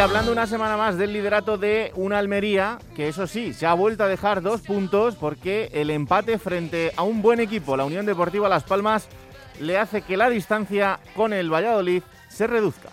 [0.00, 4.02] Hablando una semana más del liderato de una Almería, que eso sí, se ha vuelto
[4.02, 8.48] a dejar dos puntos porque el empate frente a un buen equipo, la Unión Deportiva
[8.48, 9.08] Las Palmas,
[9.60, 12.88] le hace que la distancia con el Valladolid se reduzca.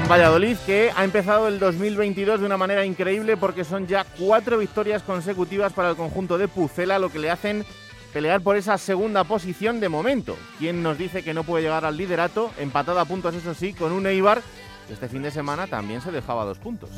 [0.00, 4.58] Un Valladolid que ha empezado el 2022 de una manera increíble porque son ya cuatro
[4.58, 7.64] victorias consecutivas para el conjunto de Pucela, lo que le hacen
[8.12, 10.36] pelear por esa segunda posición de momento.
[10.58, 12.50] ¿Quién nos dice que no puede llegar al liderato?
[12.58, 14.42] Empatado a puntos, eso sí, con un Eibar
[14.86, 16.90] que este fin de semana también se dejaba dos puntos.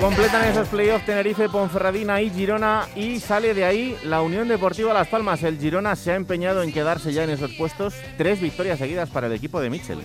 [0.00, 5.06] Completan esos playoffs Tenerife, Ponferradina y Girona y sale de ahí la Unión Deportiva Las
[5.06, 5.44] Palmas.
[5.44, 7.94] El Girona se ha empeñado en quedarse ya en esos puestos.
[8.18, 10.00] Tres victorias seguidas para el equipo de Mitchell.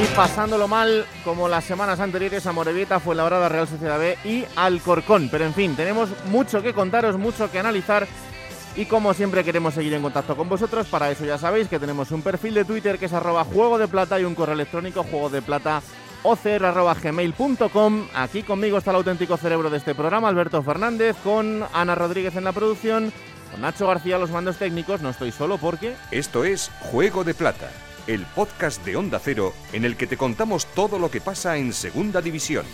[0.00, 4.44] Y pasándolo mal, como las semanas anteriores, a Morevieta, fue la Real Sociedad B y
[4.54, 5.28] Alcorcón.
[5.28, 8.06] Pero en fin, tenemos mucho que contaros, mucho que analizar.
[8.76, 12.12] Y como siempre queremos seguir en contacto con vosotros, para eso ya sabéis que tenemos
[12.12, 15.30] un perfil de Twitter que es arroba juego de plata y un correo electrónico juego
[15.30, 15.82] de plata
[17.02, 22.36] gmail.com Aquí conmigo está el auténtico cerebro de este programa, Alberto Fernández, con Ana Rodríguez
[22.36, 23.12] en la producción,
[23.58, 25.00] Nacho García los mandos técnicos.
[25.02, 25.94] No estoy solo porque...
[26.10, 27.70] Esto es Juego de Plata
[28.08, 31.74] el podcast de Onda Cero en el que te contamos todo lo que pasa en
[31.74, 32.64] Segunda División.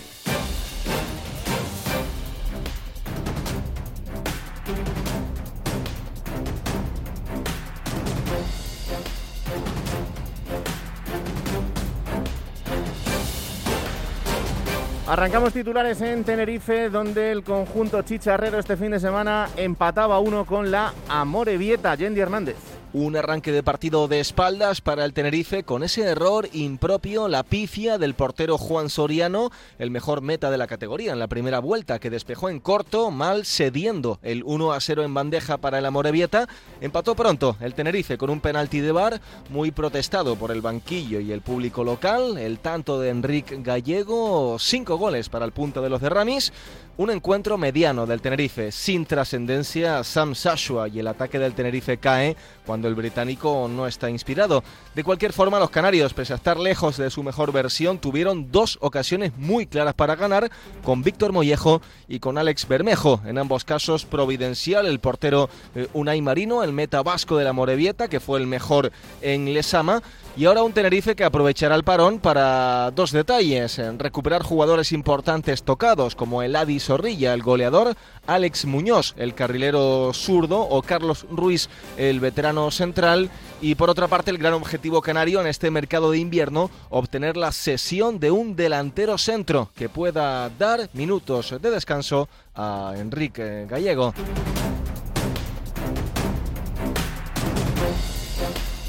[15.06, 20.70] Arrancamos titulares en Tenerife, donde el conjunto chicharrero este fin de semana empataba uno con
[20.70, 22.73] la Amorebieta, Yendi Hernández.
[22.96, 27.98] Un arranque de partido de espaldas para el Tenerife con ese error impropio, la pifia
[27.98, 29.50] del portero Juan Soriano,
[29.80, 33.46] el mejor meta de la categoría en la primera vuelta, que despejó en corto, mal
[33.46, 36.48] cediendo el 1 a 0 en bandeja para el Amorebieta.
[36.80, 41.32] Empató pronto el Tenerife con un penalti de bar, muy protestado por el banquillo y
[41.32, 42.38] el público local.
[42.38, 46.52] El tanto de Enrique Gallego, cinco goles para el punto de los de Ramis.
[46.96, 52.36] Un encuentro mediano del Tenerife, sin trascendencia, Sam Sashua y el ataque del Tenerife cae
[52.66, 54.62] cuando el británico no está inspirado.
[54.94, 58.78] De cualquier forma, los canarios, pese a estar lejos de su mejor versión, tuvieron dos
[58.80, 60.50] ocasiones muy claras para ganar,
[60.82, 63.20] con Víctor Mollejo y con Alex Bermejo.
[63.26, 68.08] En ambos casos, providencial el portero eh, Unai Marino, el meta vasco de la Morevieta,
[68.08, 70.02] que fue el mejor en Lesama.
[70.36, 76.16] Y ahora un Tenerife que aprovechará el parón para dos detalles, recuperar jugadores importantes tocados
[76.16, 77.94] como el Adi Zorrilla, el goleador,
[78.26, 84.30] Alex Muñoz, el carrilero zurdo, o Carlos Ruiz, el veterano central, y por otra parte
[84.30, 89.18] el gran objetivo canario en este mercado de invierno, obtener la sesión de un delantero
[89.18, 94.14] centro que pueda dar minutos de descanso a Enrique Gallego.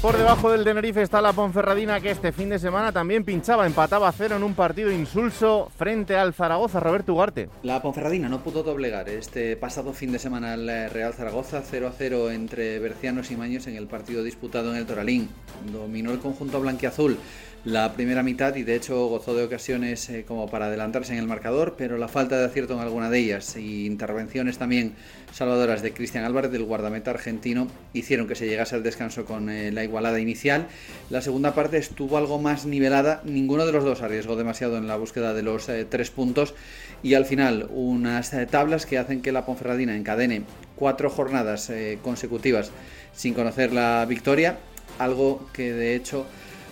[0.06, 4.06] Por debajo del Tenerife está la Ponferradina que este fin de semana también pinchaba, empataba
[4.06, 7.48] a cero en un partido insulso frente al Zaragoza, Roberto Ugarte.
[7.64, 11.88] La Ponferradina no pudo doblegar este pasado fin de semana al eh, Real Zaragoza, 0
[11.88, 15.28] a 0 entre Bercianos y Maños en el partido disputado en el Toralín.
[15.72, 17.18] Dominó el conjunto blanquiazul
[17.66, 21.26] la primera mitad y de hecho gozó de ocasiones eh, como para adelantarse en el
[21.26, 24.94] marcador, pero la falta de acierto en alguna de ellas y intervenciones también
[25.32, 29.72] salvadoras de Cristian Álvarez del guardameta argentino hicieron que se llegase al descanso con eh,
[29.72, 30.68] la igualada inicial.
[31.10, 34.96] La segunda parte estuvo algo más nivelada, ninguno de los dos arriesgó demasiado en la
[34.96, 36.54] búsqueda de los eh, tres puntos.
[37.02, 40.42] Y al final unas tablas que hacen que la Ponferradina encadene
[40.76, 41.72] cuatro jornadas
[42.02, 42.70] consecutivas
[43.12, 44.58] sin conocer la victoria,
[44.98, 46.26] algo que de hecho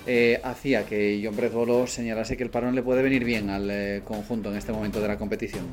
[0.06, 4.50] eh, hacía que John señalase que el parón le puede venir bien al eh, conjunto
[4.50, 5.66] en este momento de la competición.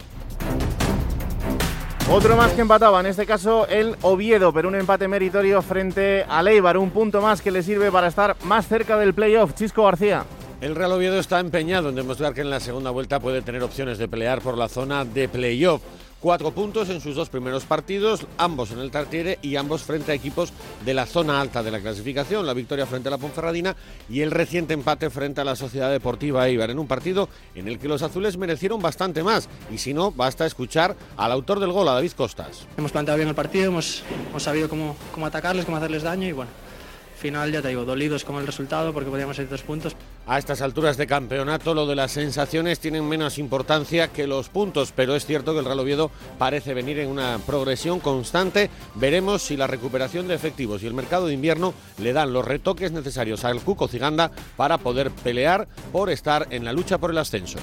[2.09, 6.43] Otro más que empataba, en este caso el Oviedo, pero un empate meritorio frente a
[6.43, 9.53] Eibar, un punto más que le sirve para estar más cerca del playoff.
[9.53, 10.25] Chisco García.
[10.59, 13.97] El Real Oviedo está empeñado en demostrar que en la segunda vuelta puede tener opciones
[13.97, 15.81] de pelear por la zona de playoff
[16.21, 20.15] cuatro puntos en sus dos primeros partidos, ambos en el Tartiere y ambos frente a
[20.15, 20.53] equipos
[20.85, 22.45] de la zona alta de la clasificación.
[22.45, 23.75] La victoria frente a la Ponferradina
[24.09, 27.79] y el reciente empate frente a la Sociedad Deportiva Eibar en un partido en el
[27.79, 29.50] que los azules merecieron bastante más.
[29.71, 32.67] Y si no, basta escuchar al autor del gol, a David Costas.
[32.77, 36.31] Hemos planteado bien el partido, hemos, hemos sabido cómo, cómo atacarles, cómo hacerles daño y
[36.31, 36.70] bueno
[37.21, 39.95] final, ya te digo, dolidos con el resultado porque podíamos ser dos puntos.
[40.27, 44.91] A estas alturas de campeonato, lo de las sensaciones tienen menos importancia que los puntos,
[44.94, 48.69] pero es cierto que el Real Oviedo parece venir en una progresión constante.
[48.95, 52.91] Veremos si la recuperación de efectivos y el mercado de invierno le dan los retoques
[52.91, 57.59] necesarios al Cuco Ciganda para poder pelear por estar en la lucha por el ascenso.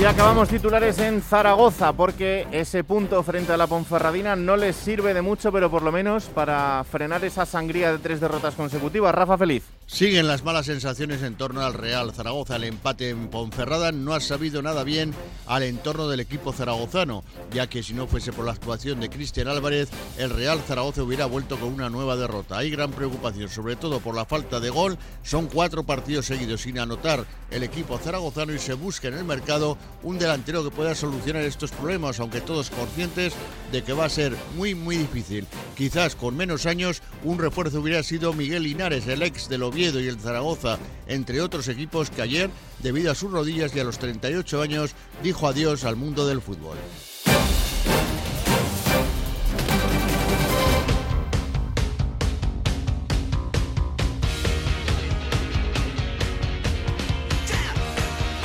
[0.00, 5.14] Y acabamos titulares en Zaragoza, porque ese punto frente a la Ponferradina no les sirve
[5.14, 9.14] de mucho, pero por lo menos para frenar esa sangría de tres derrotas consecutivas.
[9.14, 9.62] Rafa Feliz.
[9.86, 12.56] Siguen las malas sensaciones en torno al Real Zaragoza.
[12.56, 15.12] El empate en Ponferrada no ha sabido nada bien
[15.46, 19.48] al entorno del equipo zaragozano, ya que si no fuese por la actuación de Cristian
[19.48, 22.58] Álvarez, el Real Zaragoza hubiera vuelto con una nueva derrota.
[22.58, 24.96] Hay gran preocupación, sobre todo por la falta de gol.
[25.22, 29.71] Son cuatro partidos seguidos sin anotar el equipo zaragozano y se busca en el mercado
[30.02, 33.34] un delantero que pueda solucionar estos problemas, aunque todos conscientes
[33.70, 35.46] de que va a ser muy, muy difícil.
[35.76, 40.08] Quizás con menos años un refuerzo hubiera sido Miguel Linares, el ex del Oviedo y
[40.08, 44.62] el Zaragoza, entre otros equipos que ayer, debido a sus rodillas y a los 38
[44.62, 44.92] años,
[45.22, 46.76] dijo adiós al mundo del fútbol.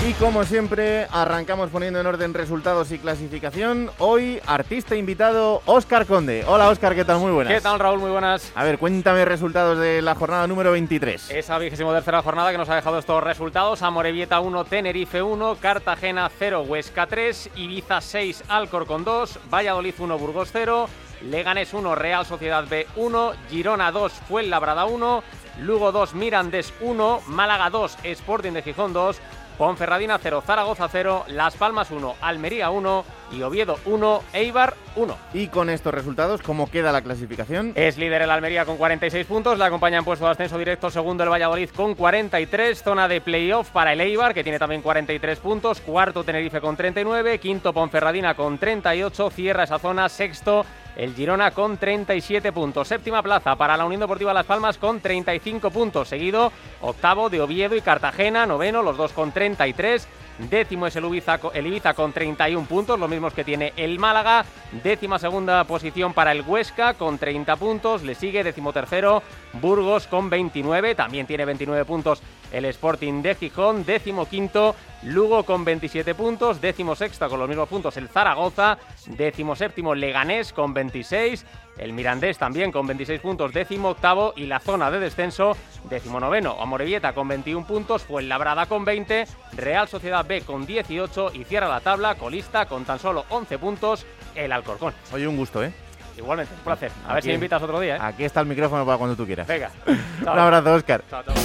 [0.07, 3.92] Y como siempre, arrancamos poniendo en orden resultados y clasificación.
[3.98, 6.45] Hoy, artista invitado, Óscar Conde.
[6.48, 7.19] Hola Óscar, ¿qué tal?
[7.19, 7.54] Muy buenas.
[7.54, 8.00] ¿Qué tal Raúl?
[8.00, 8.54] Muy buenas.
[8.56, 11.31] A ver, cuéntame resultados de la jornada número 23.
[11.31, 13.81] Esa vigésimo tercera jornada que nos ha dejado estos resultados.
[13.81, 20.51] Amorebieta 1, Tenerife 1, Cartagena 0, Huesca 3, Ibiza 6, Alcorcón 2, Valladolid 1, Burgos
[20.54, 20.88] 0,
[21.24, 25.24] Leganés 1, Real Sociedad B 1, Girona 2, Fuenlabrada 1,
[25.59, 29.19] Lugo 2, Mirandés 1, Málaga 2, Sporting de Gijón 2,
[29.57, 35.18] Ponferradina 0, Zaragoza 0, Las Palmas 1, Almería 1 y Oviedo 1, Eibar 1.
[35.33, 37.74] Y con estos resultados, ¿cómo queda la clasificación?
[37.75, 41.24] Es líder el Almería con 46 puntos, la acompaña en puesto de ascenso directo segundo
[41.24, 45.81] el Valladolid con 43, zona de playoff para el Eibar que tiene también 43 puntos,
[45.81, 50.65] cuarto Tenerife con 39, quinto Ponferradina con 38, cierra esa zona sexto
[50.98, 52.88] el Girona con 37 puntos.
[52.88, 56.10] Séptima plaza para la Unión Deportiva Las Palmas con 35 puntos.
[56.10, 56.52] Seguido
[56.82, 58.48] octavo de Oviedo y Cartagena.
[58.48, 60.08] Noveno, los dos con 33.
[60.38, 64.45] Décimo es el Ibiza, el Ibiza con 31 puntos, los mismos que tiene el Málaga.
[64.84, 68.04] Décima segunda posición para el Huesca con 30 puntos.
[68.04, 69.24] Le sigue décimo tercero
[69.54, 70.94] Burgos con 29.
[70.95, 73.84] También tiene 29 puntos el Sporting de Gijón.
[73.84, 76.62] Décimo quinto Lugo con 27 puntos.
[76.62, 78.78] Décimo sexto con los mismos puntos el Zaragoza.
[79.07, 81.45] Décimo séptimo Leganés con 26.
[81.78, 85.56] El Mirandés también con 26 puntos, décimo octavo y la zona de descenso,
[85.90, 86.58] décimo noveno.
[86.60, 91.80] Amorebieta con 21 puntos, Fuenlabrada con 20, Real Sociedad B con 18 y cierra la
[91.80, 94.94] tabla colista con tan solo 11 puntos el Alcorcón.
[95.14, 95.72] Oye, un gusto, ¿eh?
[96.18, 96.92] Igualmente, un placer.
[97.08, 98.00] A ver si me invitas otro día, ¿eh?
[98.02, 99.48] Aquí está el micrófono para cuando tú quieras.
[99.48, 99.70] Venga.
[100.22, 101.04] Un abrazo, Óscar.
[101.10, 101.36] Chao, chao.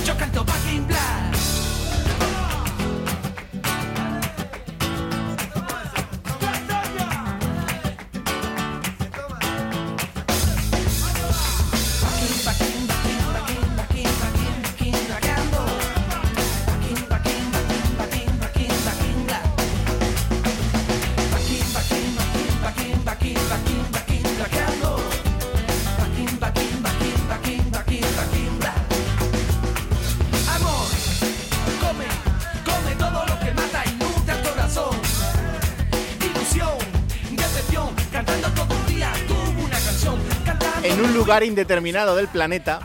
[40.83, 42.81] En un lugar indeterminado del planeta,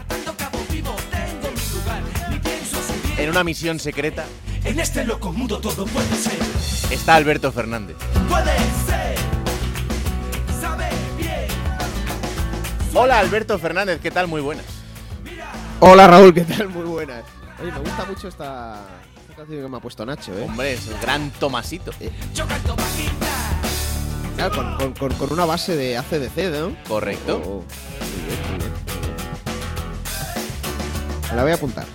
[3.17, 4.25] en una misión secreta,
[4.63, 6.37] En este loco mundo todo puede ser,
[6.91, 7.95] está Alberto Fernández.
[8.29, 9.15] puede ser.
[10.61, 11.47] Sabe bien,
[12.93, 14.27] Hola, Alberto Fernández, ¿qué tal?
[14.27, 14.65] Muy buenas.
[15.79, 16.69] Hola Raúl, ¿qué tal?
[16.69, 17.23] Muy buenas.
[17.61, 18.81] Oye, me gusta mucho esta,
[19.21, 20.43] esta canción que me ha puesto Nacho, ¿eh?
[20.43, 21.91] Hombre, es el gran Tomasito.
[22.33, 23.36] yo canto vaquita.
[24.37, 26.75] Claro, con, con- con- con una base de ACDC, ¿no?
[26.87, 27.41] Correcto.
[27.43, 27.63] Oh, oh.
[27.99, 28.71] Muy bien, muy bien.
[31.29, 31.85] Me la voy a apuntar.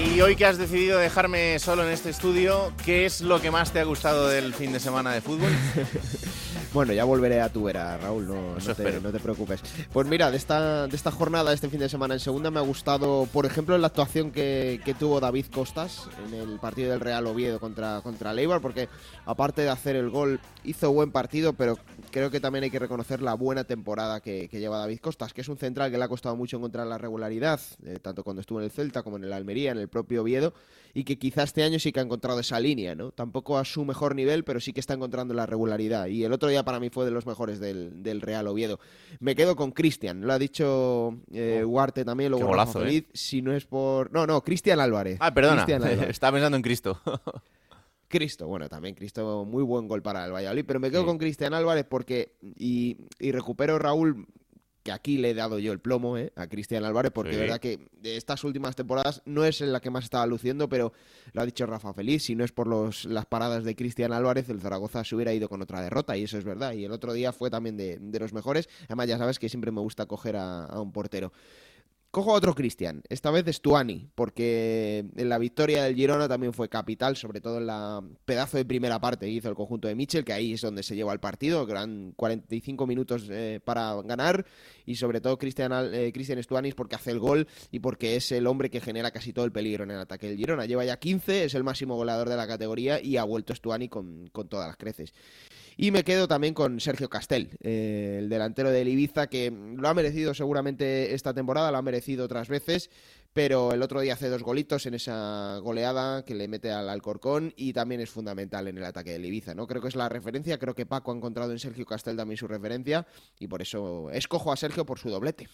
[0.00, 3.72] Y hoy que has decidido dejarme solo en este estudio, ¿qué es lo que más
[3.72, 5.50] te ha gustado del fin de semana de fútbol?
[6.72, 9.60] Bueno, ya volveré a tu era, Raúl, no, te, no te preocupes.
[9.92, 12.62] Pues mira, de esta, de esta jornada, este fin de semana en segunda, me ha
[12.62, 17.26] gustado, por ejemplo, la actuación que, que tuvo David Costas en el partido del Real
[17.26, 18.88] Oviedo contra, contra Leibar, porque
[19.26, 21.76] aparte de hacer el gol, hizo buen partido, pero
[22.10, 25.40] creo que también hay que reconocer la buena temporada que, que lleva David Costas, que
[25.40, 28.58] es un central que le ha costado mucho encontrar la regularidad, eh, tanto cuando estuvo
[28.60, 30.54] en el Celta como en el Almería, en el propio Oviedo,
[30.94, 33.12] y que quizás este año sí que ha encontrado esa línea, ¿no?
[33.12, 36.06] Tampoco a su mejor nivel, pero sí que está encontrando la regularidad.
[36.06, 38.80] Y el otro día para mí fue de los mejores del, del Real Oviedo.
[39.20, 42.82] Me quedo con Cristian, lo ha dicho eh, Huarte también, luego qué Rafa ¿eh?
[42.82, 44.12] Feliz, si no es por...
[44.12, 45.18] No, no, Cristian Álvarez.
[45.20, 45.62] Ah, perdona.
[45.62, 46.02] Álvarez.
[46.08, 47.00] Estaba pensando en Cristo.
[48.10, 51.06] Cristo, bueno, también Cristo, muy buen gol para el Valladolid, pero me quedo Sí.
[51.06, 54.26] con Cristian Álvarez porque, y, y recupero Raúl,
[54.82, 57.36] que aquí le he dado yo el plomo eh, a Cristian Álvarez, porque Sí.
[57.36, 60.68] de verdad que de estas últimas temporadas no es en la que más estaba luciendo,
[60.70, 60.92] pero
[61.32, 64.48] lo ha dicho Rafa Feliz, si no es por los, las paradas de Cristian Álvarez,
[64.48, 67.12] el Zaragoza se hubiera ido con otra derrota, y eso es verdad, y el otro
[67.12, 70.36] día fue también de, de los mejores, además ya sabes que siempre me gusta coger
[70.36, 71.30] a, a un portero.
[72.12, 76.52] Cojo a otro Cristian, esta vez es Tuani, porque en la victoria del Girona también
[76.52, 79.94] fue capital, sobre todo en la pedazo de primera parte que hizo el conjunto de
[79.94, 83.94] Mitchell, que ahí es donde se lleva el partido, que eran 45 minutos eh, para
[84.02, 84.44] ganar,
[84.86, 88.48] y sobre todo Cristian eh, Cristian Stuanis porque hace el gol y porque es el
[88.48, 90.66] hombre que genera casi todo el peligro en el ataque del Girona.
[90.66, 94.26] Lleva ya 15, es el máximo goleador de la categoría y ha vuelto Stuani con,
[94.32, 95.14] con todas las creces.
[95.82, 99.94] Y me quedo también con Sergio Castel, eh, el delantero del Ibiza, que lo ha
[99.94, 102.90] merecido seguramente esta temporada, lo ha merecido otras veces,
[103.32, 107.54] pero el otro día hace dos golitos en esa goleada que le mete al Alcorcón
[107.56, 109.66] y también es fundamental en el ataque del Ibiza, ¿no?
[109.66, 112.46] Creo que es la referencia, creo que Paco ha encontrado en Sergio Castel también su
[112.46, 113.06] referencia
[113.38, 115.48] y por eso escojo a Sergio por su doblete.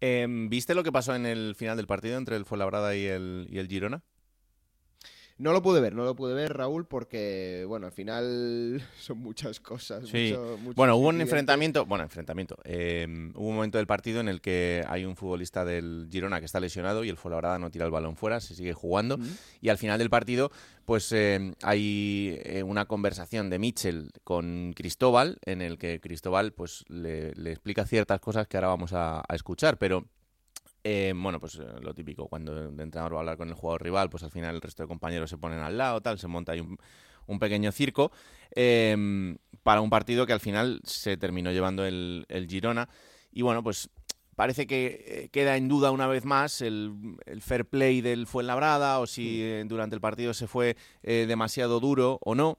[0.00, 3.46] Em, ¿Viste lo que pasó en el final del partido entre el Fuenlabrada y el,
[3.48, 4.02] y el Girona?
[5.40, 9.58] No lo pude ver, no lo pude ver, Raúl, porque, bueno, al final son muchas
[9.58, 10.06] cosas.
[10.06, 10.34] Sí.
[10.60, 12.58] mucho- bueno, hubo un enfrentamiento, bueno, enfrentamiento.
[12.64, 16.44] eh, hubo un momento del partido en el que hay un futbolista del Girona que
[16.46, 19.18] está lesionado y el Fuenlabrada no tira el balón fuera, se sigue jugando.
[19.62, 20.50] Y al final del partido,
[20.84, 26.84] pues eh, hay eh, una conversación de Mitchell con Cristóbal, en el que Cristóbal pues
[26.88, 30.04] le, le explica ciertas cosas que ahora vamos a, a escuchar, pero
[30.84, 33.82] eh, bueno, pues eh, lo típico, cuando el entrenador va a hablar con el jugador
[33.82, 36.52] rival, pues al final el resto de compañeros se ponen al lado, tal, se monta
[36.52, 36.78] ahí un,
[37.26, 38.12] un pequeño circo
[38.54, 42.88] eh, para un partido que al final se terminó llevando el, el Girona.
[43.30, 43.88] Y bueno, pues
[44.34, 48.98] parece que eh, queda en duda una vez más el, el fair play del Fuenlabrada
[48.98, 52.58] o si eh, durante el partido se fue demasiado duro o no.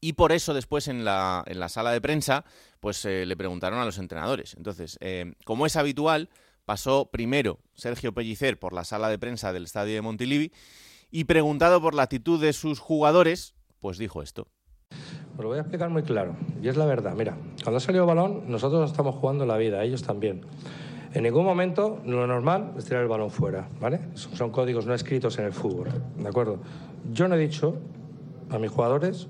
[0.00, 2.46] Y por eso después en la, en la sala de prensa,
[2.80, 4.54] pues le preguntaron a los entrenadores.
[4.54, 4.98] Entonces,
[5.44, 6.30] como es habitual,
[6.64, 10.52] pasó primero Sergio Pellicer por la sala de prensa del estadio de Montilivi
[11.10, 14.48] y preguntado por la actitud de sus jugadores, pues dijo esto.
[15.36, 17.14] Os lo voy a explicar muy claro, y es la verdad.
[17.14, 20.42] Mira, cuando ha salido el balón, nosotros estamos jugando la vida, ellos también.
[21.12, 24.00] En ningún momento lo normal es tirar el balón fuera, ¿vale?
[24.14, 26.58] Son, son códigos no escritos en el fútbol, ¿de acuerdo?
[27.12, 27.78] Yo no he dicho
[28.50, 29.28] a mis jugadores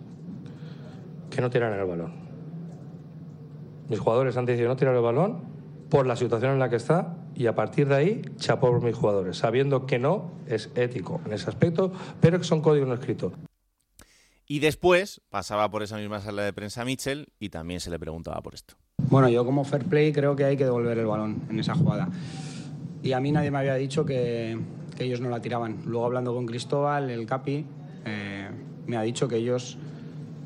[1.30, 2.12] que no tiraran el balón.
[3.88, 5.42] Mis jugadores han decidido no tirar el balón
[5.90, 8.94] por la situación en la que está y a partir de ahí chapó por mis
[8.94, 13.32] jugadores, sabiendo que no es ético en ese aspecto, pero que son códigos no escritos.
[14.46, 18.40] Y después pasaba por esa misma sala de prensa Mitchell y también se le preguntaba
[18.42, 18.74] por esto.
[19.08, 22.08] Bueno, yo como fair play creo que hay que devolver el balón en esa jugada.
[23.02, 24.58] Y a mí nadie me había dicho que,
[24.96, 25.82] que ellos no la tiraban.
[25.86, 27.64] Luego hablando con Cristóbal, el Capi,
[28.04, 28.48] eh,
[28.86, 29.78] me ha dicho que ellos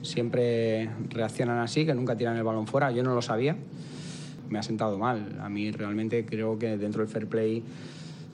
[0.02, 2.90] siempre reaccionan así, que nunca tiran el balón fuera.
[2.90, 3.56] Yo no lo sabía.
[4.48, 5.38] Me ha sentado mal.
[5.40, 7.62] A mí realmente creo que dentro del fair play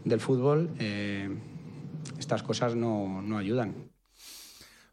[0.04, 1.28] del fútbol eh,
[2.18, 3.74] estas cosas no, no ayudan.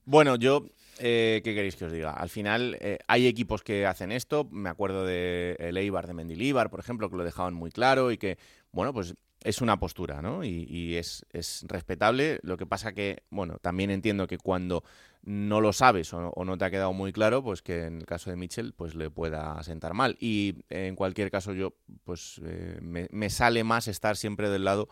[0.06, 0.66] Bueno, yo,
[1.00, 2.12] eh, ¿qué queréis que os diga?
[2.12, 4.48] Al final eh, hay equipos que hacen esto.
[4.52, 8.18] Me acuerdo de el Eibar de Mendilíbar, por ejemplo, que lo dejaban muy claro y
[8.18, 8.38] que,
[8.72, 10.44] bueno, pues es una postura, ¿no?
[10.44, 12.40] Y, y es, es respetable.
[12.44, 14.84] Lo que pasa que, bueno, también entiendo que cuando
[15.24, 18.30] no lo sabes o, no te ha quedado muy claro, pues que en el caso
[18.30, 20.18] de Mitchell, pues le pueda sentar mal.
[20.20, 24.66] Y eh, en cualquier caso yo, pues eh, me, me sale más estar siempre del
[24.66, 24.90] lado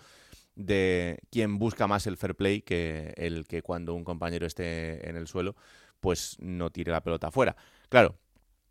[0.56, 5.16] de quien busca más el fair play que el que cuando un compañero esté en
[5.16, 5.56] el suelo,
[6.00, 7.56] pues no tire la pelota afuera.
[7.88, 8.18] Claro,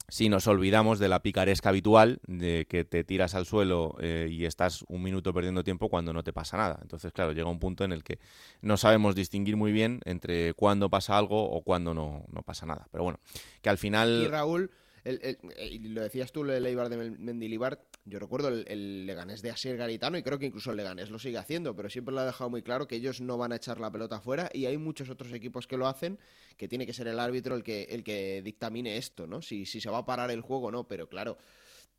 [0.09, 4.47] si nos olvidamos de la picaresca habitual, de que te tiras al suelo eh, y
[4.47, 6.79] estás un minuto perdiendo tiempo cuando no te pasa nada.
[6.81, 8.19] Entonces, claro, llega un punto en el que
[8.62, 12.88] no sabemos distinguir muy bien entre cuándo pasa algo o cuándo no, no pasa nada.
[12.91, 13.21] Pero bueno,
[13.61, 14.23] que al final...
[14.25, 14.71] Y Raúl,
[15.05, 19.07] el- el- eh, lo decías tú, del Eibar de Men- Mendilibar, yo recuerdo el, el
[19.07, 22.14] Leganés de Asier Garitano y creo que incluso el Leganés lo sigue haciendo, pero siempre
[22.14, 24.67] lo ha dejado muy claro que ellos no van a echar la pelota afuera y
[24.67, 26.19] hay muchos otros equipos que lo hacen,
[26.57, 29.43] que tiene que ser el árbitro el que, el que dictamine esto, ¿no?
[29.43, 31.38] Si, si se va a parar el juego o no, pero claro,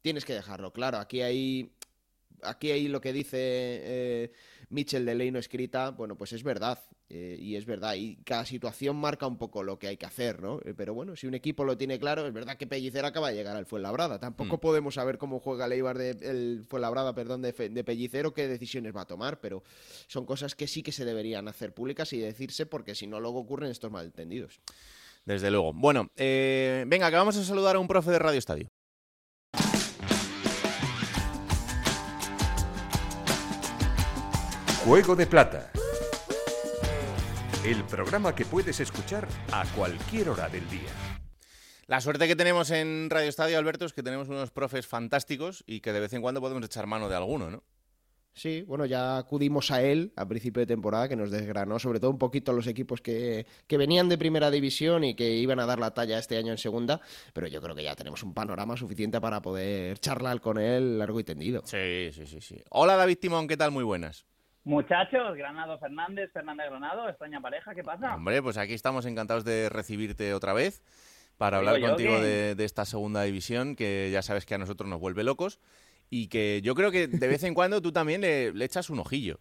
[0.01, 0.97] tienes que dejarlo claro.
[0.97, 1.71] Aquí hay
[2.41, 4.31] aquí hay lo que dice eh,
[4.69, 8.45] Mitchell de ley no escrita, bueno, pues es verdad, eh, y es verdad, y cada
[8.45, 10.59] situación marca un poco lo que hay que hacer, ¿no?
[10.63, 13.35] Eh, pero bueno, si un equipo lo tiene claro, es verdad que Pellicer acaba de
[13.35, 14.59] llegar al Fuenlabrada, tampoco Mm.
[14.59, 18.47] podemos saber cómo juega el Eibar de, el Fuenlabrada, perdón, de, de Pellicer o qué
[18.47, 19.63] decisiones va a tomar, pero
[20.07, 23.39] son cosas que sí que se deberían hacer públicas y decirse, porque si no luego
[23.39, 24.59] ocurren estos malentendidos.
[25.25, 25.73] Desde luego.
[25.73, 28.68] Bueno, eh, venga, que vamos a saludar a un profe de Radio Estadio.
[34.85, 35.71] Juego de Plata.
[37.65, 40.89] El programa que puedes escuchar a cualquier hora del día.
[41.87, 45.81] La suerte que tenemos en Radio Estadio, Alberto, es que tenemos unos profes fantásticos y
[45.81, 47.63] que de vez en cuando podemos echar mano de alguno, ¿no?
[48.33, 52.11] Sí, bueno, ya acudimos a él a principio de temporada, que nos desgranó sobre todo
[52.11, 55.79] un poquito los equipos que, que venían de primera división y que iban a dar
[55.79, 57.01] la talla este año en segunda,
[57.33, 61.19] pero yo creo que ya tenemos un panorama suficiente para poder charlar con él largo
[61.19, 61.63] y tendido.
[61.65, 62.63] Sí, sí, sí, sí.
[62.69, 63.71] Hola David Timón, ¿qué tal?
[63.71, 64.25] Muy buenas.
[64.63, 68.15] Muchachos, Granado Fernández, Fernández Granado, extraña pareja, ¿qué pasa?
[68.15, 70.83] Hombre, pues aquí estamos encantados de recibirte otra vez
[71.37, 74.89] para hablar contigo que- de, de esta segunda división que ya sabes que a nosotros
[74.89, 75.59] nos vuelve locos
[76.09, 78.99] y que yo creo que de vez en cuando tú también le, le echas un
[78.99, 79.39] ojillo.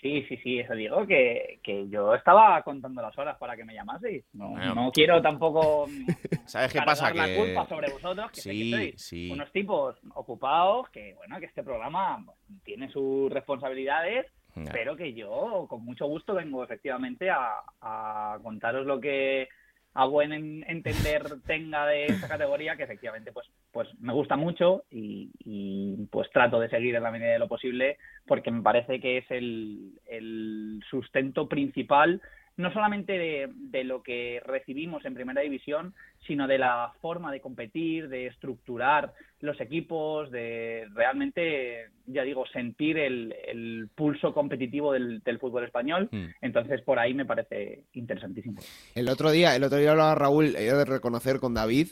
[0.00, 3.74] Sí, sí, sí, eso digo, que, que yo estaba contando las horas para que me
[3.74, 4.24] llamaseis.
[4.32, 4.74] No, Bueno.
[4.74, 5.86] no quiero tampoco
[6.46, 7.12] ¿Sabes qué pasa?
[7.12, 7.36] la Que...
[7.36, 9.30] culpa sobre vosotros, que sé Sí, que sí.
[9.30, 14.26] unos tipos ocupados, que bueno, que este programa pues, tiene sus responsabilidades,
[14.72, 19.48] Pero que yo con mucho gusto vengo efectivamente a, a contaros lo que
[19.94, 24.84] a buen en- entender tenga de esta categoría, que efectivamente pues, pues me gusta mucho
[24.90, 29.00] y, y, pues trato de seguir en la medida de lo posible porque me parece
[29.00, 32.20] que es el, el sustento principal
[32.56, 35.94] no solamente de, de lo que recibimos en primera división,
[36.26, 42.98] sino de la forma de competir, de estructurar los equipos, de realmente, ya digo, sentir
[42.98, 46.08] el, el pulso competitivo del, del fútbol español.
[46.12, 46.26] Mm.
[46.42, 48.60] Entonces, por ahí me parece interesantísimo.
[48.94, 51.88] El otro día, el otro día hablaba Raúl, he de reconocer con David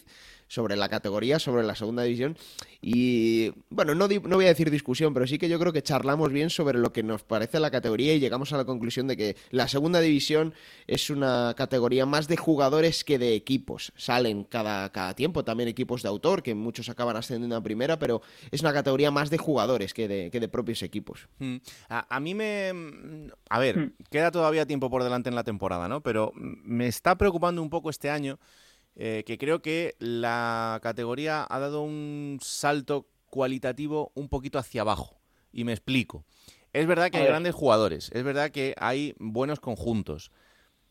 [0.48, 2.36] sobre la categoría, sobre la segunda división.
[2.80, 5.82] Y bueno, no, di- no voy a decir discusión, pero sí que yo creo que
[5.82, 9.16] charlamos bien sobre lo que nos parece la categoría y llegamos a la conclusión de
[9.16, 10.54] que la segunda división
[10.86, 13.92] es una categoría más de jugadores que de equipos.
[13.96, 18.22] Salen cada, cada tiempo también equipos de autor, que muchos acaban ascendiendo a primera, pero
[18.50, 21.28] es una categoría más de jugadores que de, que de propios equipos.
[21.38, 21.56] Mm.
[21.88, 22.72] A, a mí me...
[22.72, 26.00] mm, A ver, queda todavía tiempo por delante en la temporada, ¿no?
[26.02, 28.38] Pero mm, me está preocupando un poco este año
[29.00, 35.20] eh, que creo que la categoría ha dado un salto cualitativo un poquito hacia abajo.
[35.52, 36.24] Y me explico.
[36.72, 40.32] Es verdad que hay grandes jugadores, es verdad que hay buenos conjuntos,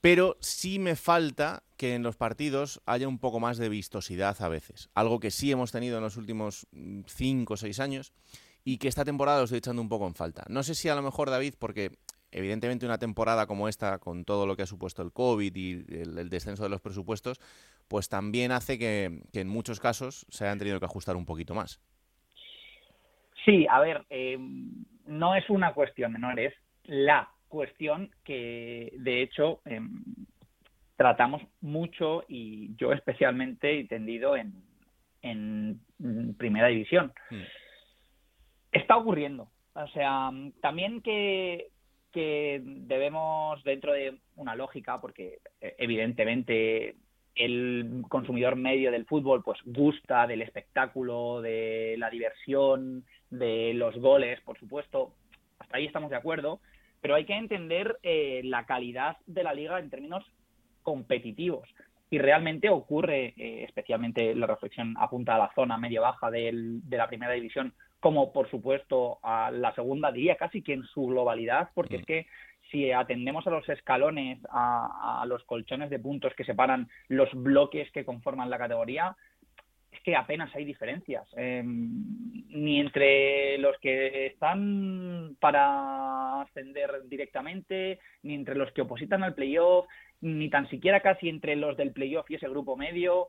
[0.02, 4.48] pero sí me falta que en los partidos haya un poco más de vistosidad a
[4.48, 4.90] veces.
[4.96, 6.66] Algo que sí hemos tenido en los últimos
[7.06, 8.14] 5 o 6 años
[8.64, 10.46] y que esta temporada lo estoy echando un poco en falta.
[10.50, 11.92] No sé si a lo mejor, David, porque
[12.38, 16.18] evidentemente una temporada como esta, con todo lo que ha supuesto el COVID y el,
[16.18, 17.40] el descenso de los presupuestos,
[17.88, 21.56] pues también hace que, que en muchos casos se hayan tenido que ajustar un poquito
[21.56, 21.82] más.
[23.46, 24.38] Sí, a ver, eh,
[25.06, 29.80] no es una cuestión menor, es la cuestión que de hecho eh,
[30.98, 34.54] tratamos mucho y yo especialmente he tendido en,
[35.22, 35.80] en
[36.38, 37.14] primera división.
[38.72, 39.50] Está ocurriendo.
[39.74, 41.70] O sea, también que,
[42.12, 46.96] que debemos, dentro de una lógica, porque eh, evidentemente
[47.36, 54.42] el consumidor medio del fútbol pues gusta del espectáculo, de la diversión, de los goles,
[54.42, 55.14] por supuesto,
[55.60, 56.60] hasta ahí estamos de acuerdo,
[57.02, 60.26] pero hay que entender eh, la calidad de la liga en términos
[60.82, 61.68] competitivos.
[62.10, 67.08] Y realmente ocurre, eh, especialmente la reflexión apunta a la zona media-baja del- de la
[67.08, 71.98] primera división, como por supuesto a la segunda, diría casi que en su globalidad, porque
[71.98, 72.28] es que
[72.72, 77.90] si atendemos a los escalones, a, a los colchones de puntos que separan los bloques
[77.92, 79.16] que conforman la categoría,
[79.92, 81.28] es que apenas hay diferencias.
[81.38, 89.36] Eh, ni entre los que están para ascender directamente, ni entre los que opositan al
[89.36, 89.86] playoff,
[90.22, 93.28] ni tan siquiera casi entre los del playoff y ese grupo medio.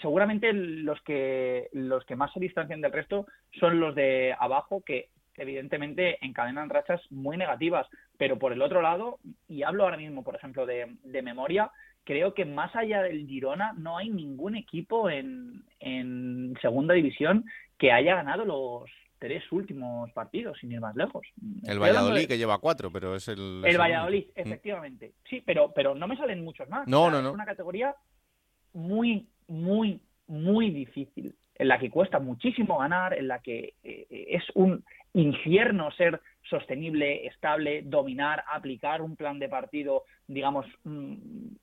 [0.00, 3.26] Seguramente los que los que más se distancian del resto
[3.58, 9.18] son los de abajo que evidentemente encadenan rachas muy negativas, pero por el otro lado,
[9.48, 11.70] y hablo ahora mismo, por ejemplo, de, de memoria,
[12.04, 17.44] creo que más allá del Girona no hay ningún equipo en, en segunda división
[17.78, 21.26] que haya ganado los tres últimos partidos, sin ir más lejos.
[21.40, 23.62] El Estoy Valladolid de- que lleva cuatro, pero es el...
[23.64, 23.78] el.
[23.78, 24.40] Valladolid, Mm.
[24.40, 25.12] efectivamente.
[25.28, 26.86] Sí, pero, pero no me salen muchos más.
[26.88, 27.32] No, O sea, no, Es no.
[27.32, 27.94] una categoría
[28.72, 34.44] muy, muy, muy difícil, en la que cuesta muchísimo ganar, en la que eh, es
[34.54, 34.84] un
[35.14, 41.14] infierno ser sostenible, estable, dominar, aplicar un plan de partido, digamos, mm,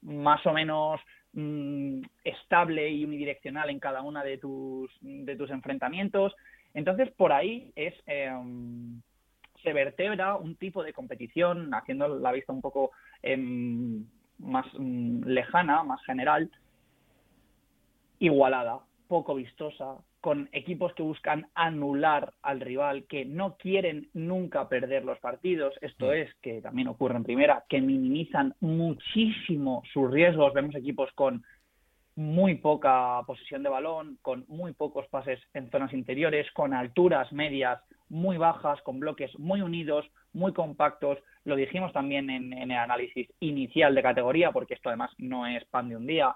[0.02, 1.00] más o menos
[1.34, 6.36] mm, estable y unidireccional en cada una de tus, de tus enfrentamientos.
[6.74, 7.94] Entonces, por ahí es...
[8.06, 9.02] em,
[9.66, 12.92] se vertebra un tipo de competición, haciendo la vista un poco
[13.24, 14.06] em,
[14.38, 16.50] más mm, lejana, más general,
[18.20, 25.06] igualada, poco vistosa, con equipos que buscan anular al rival, que no quieren nunca perder
[25.06, 25.76] los partidos.
[25.82, 30.54] Esto es, que también ocurre en primera, que minimizan muchísimo sus riesgos.
[30.54, 31.44] Vemos equipos con
[32.16, 37.80] muy poca posesión de balón, con muy pocos pases en zonas interiores, con alturas medias
[38.10, 41.20] muy bajas, con bloques muy unidos, muy compactos.
[41.44, 45.64] Lo dijimos también en, en el análisis inicial de categoría, porque esto además no es
[45.66, 46.36] pan de un día.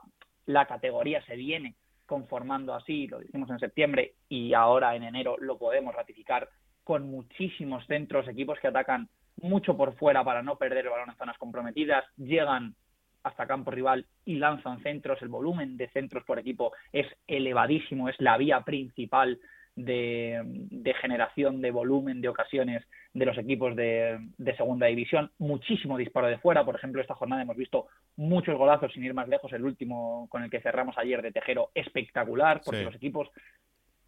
[0.49, 1.75] La categoría se viene
[2.07, 6.49] conformando así, lo dijimos en septiembre y ahora en enero lo podemos ratificar
[6.83, 9.09] con muchísimos centros, equipos que atacan
[9.43, 12.73] mucho por fuera para no perder el balón en zonas comprometidas, llegan
[13.21, 15.21] hasta campo rival y lanzan centros.
[15.21, 19.39] El volumen de centros por equipo es elevadísimo, es la vía principal
[19.75, 25.31] de, de generación de volumen de ocasiones de los equipos de, de segunda división.
[25.39, 26.63] Muchísimo disparo de fuera.
[26.63, 29.51] Por ejemplo, esta jornada hemos visto muchos golazos sin ir más lejos.
[29.53, 32.85] El último con el que cerramos ayer de Tejero, espectacular, porque Sí.
[32.85, 33.29] los equipos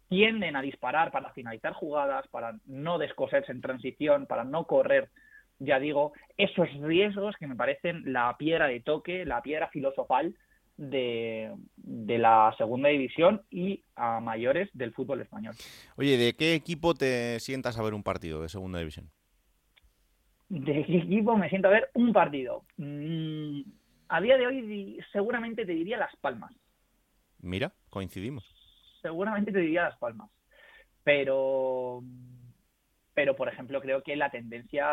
[0.08, 5.08] tienden a disparar para finalizar jugadas, para no descoserse en transición, para no correr,
[5.58, 10.34] ya digo, esos riesgos que me parecen la piedra de toque, la piedra filosofal
[10.76, 15.54] de, de la segunda división y a mayores del fútbol español.
[15.96, 19.10] Oye, ¿de qué equipo te sientas a ver un partido de segunda división?
[20.48, 22.64] ¿De qué equipo me siento a ver un partido?
[22.76, 23.62] Mm,
[24.08, 26.52] a día de hoy seguramente te diría Las Palmas.
[27.38, 28.44] Mira, coincidimos.
[29.00, 30.30] seguramente te diría Las Palmas.
[31.04, 32.02] Pero,
[33.14, 34.86] pero por ejemplo, creo que la tendencia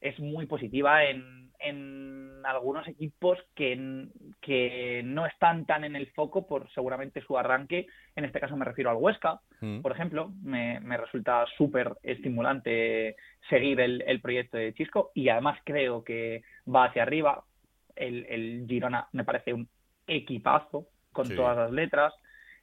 [0.00, 4.06] es muy positiva en, en algunos equipos que,
[4.40, 7.86] que no están tan en el foco por seguramente su arranque.
[8.14, 9.80] En este caso me refiero al Huesca, Mm.
[9.80, 10.30] por ejemplo.
[10.42, 13.16] Me, me resulta súper estimulante
[13.50, 17.42] seguir el, el proyecto de Chisco y además creo que va hacia arriba.
[17.96, 19.68] El, el Girona me parece un
[20.06, 21.34] equipazo con Sí.
[21.34, 22.14] todas las letras.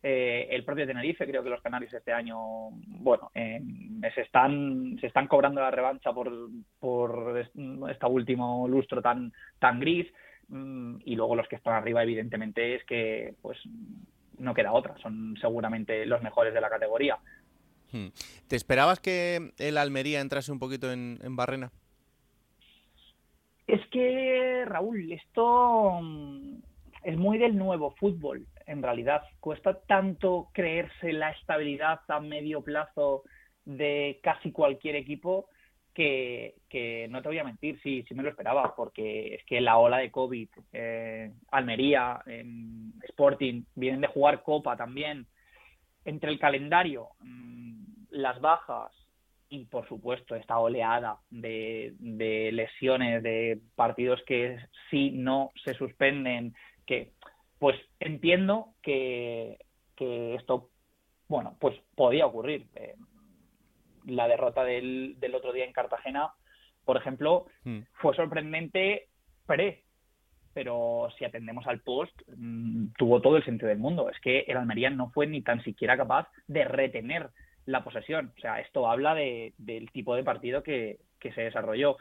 [0.08, 2.38] Eh, el propio Tenerife, creo que los canarios este año,
[3.00, 3.60] bueno, eh,
[4.14, 6.32] se están se están cobrando la revancha por,
[6.80, 7.50] por es-
[7.90, 10.08] este último lustro tan tan gris
[10.48, 13.58] Mm, y luego los que están arriba evidentemente es que pues
[14.38, 17.18] no queda otra, son seguramente los mejores de la categoría.
[17.92, 18.08] Hmm.
[18.48, 21.72] ¿Te esperabas que el Almería entrase un poquito en, en barrena?
[23.68, 26.58] Es que, Raúl, esto mm,
[27.04, 29.24] es muy del nuevo fútbol, en realidad.
[29.40, 33.24] Cuesta tanto creerse la estabilidad a medio plazo
[33.64, 35.48] de casi cualquier equipo
[35.94, 39.62] que, que no te voy a mentir, sí, sí me lo esperaba, porque es que
[39.62, 42.22] la ola de COVID, eh, Almería,
[43.04, 45.26] Sporting, vienen de jugar Copa también,
[46.04, 48.92] entre el calendario, mm, las bajas
[49.48, 54.58] y por supuesto esta oleada de, de lesiones, de partidos que
[54.90, 56.54] sí no se suspenden,
[56.86, 57.14] que
[57.66, 59.58] pues entiendo que,
[59.96, 60.70] que esto,
[61.28, 62.68] bueno, pues podía ocurrir.
[62.76, 62.94] Eh,
[64.06, 66.30] la derrota del, del otro día en Cartagena,
[66.84, 67.80] por ejemplo, Hmm.
[67.94, 69.08] fue sorprendente
[69.48, 69.82] pre,
[70.54, 74.12] pero si atendemos al post, mm, tuvo todo el sentido del mundo.
[74.12, 77.32] Es que el Almería no fue ni tan siquiera capaz de retener
[77.66, 78.32] la posesión.
[78.38, 81.98] O sea, esto habla de, del tipo de partido que, que se desarrolló.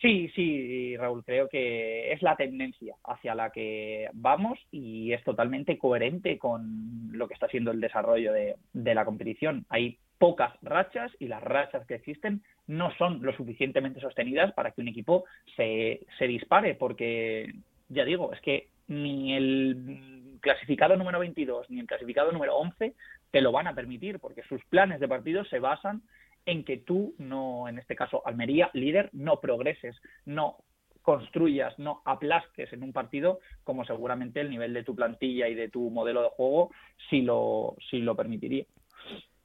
[0.00, 5.76] Sí, sí, Raúl, creo que es la tendencia hacia la que vamos y es totalmente
[5.76, 9.66] coherente con lo que está siendo el desarrollo de, de la competición.
[9.68, 14.80] Hay pocas rachas y las rachas que existen no son lo suficientemente sostenidas para que
[14.80, 17.52] un equipo se, se dispare, porque
[17.90, 22.94] ya digo, es que ni el clasificado número 22 ni el clasificado número 11
[23.30, 26.02] te lo van a permitir, porque sus planes de partido se basan
[26.46, 30.58] en que tú no, en este caso Almería, líder, no progreses, no
[31.02, 35.68] construyas, no aplastes en un partido como seguramente el nivel de tu plantilla y de
[35.68, 36.70] tu modelo de juego
[37.08, 38.64] sí lo, sí lo permitiría.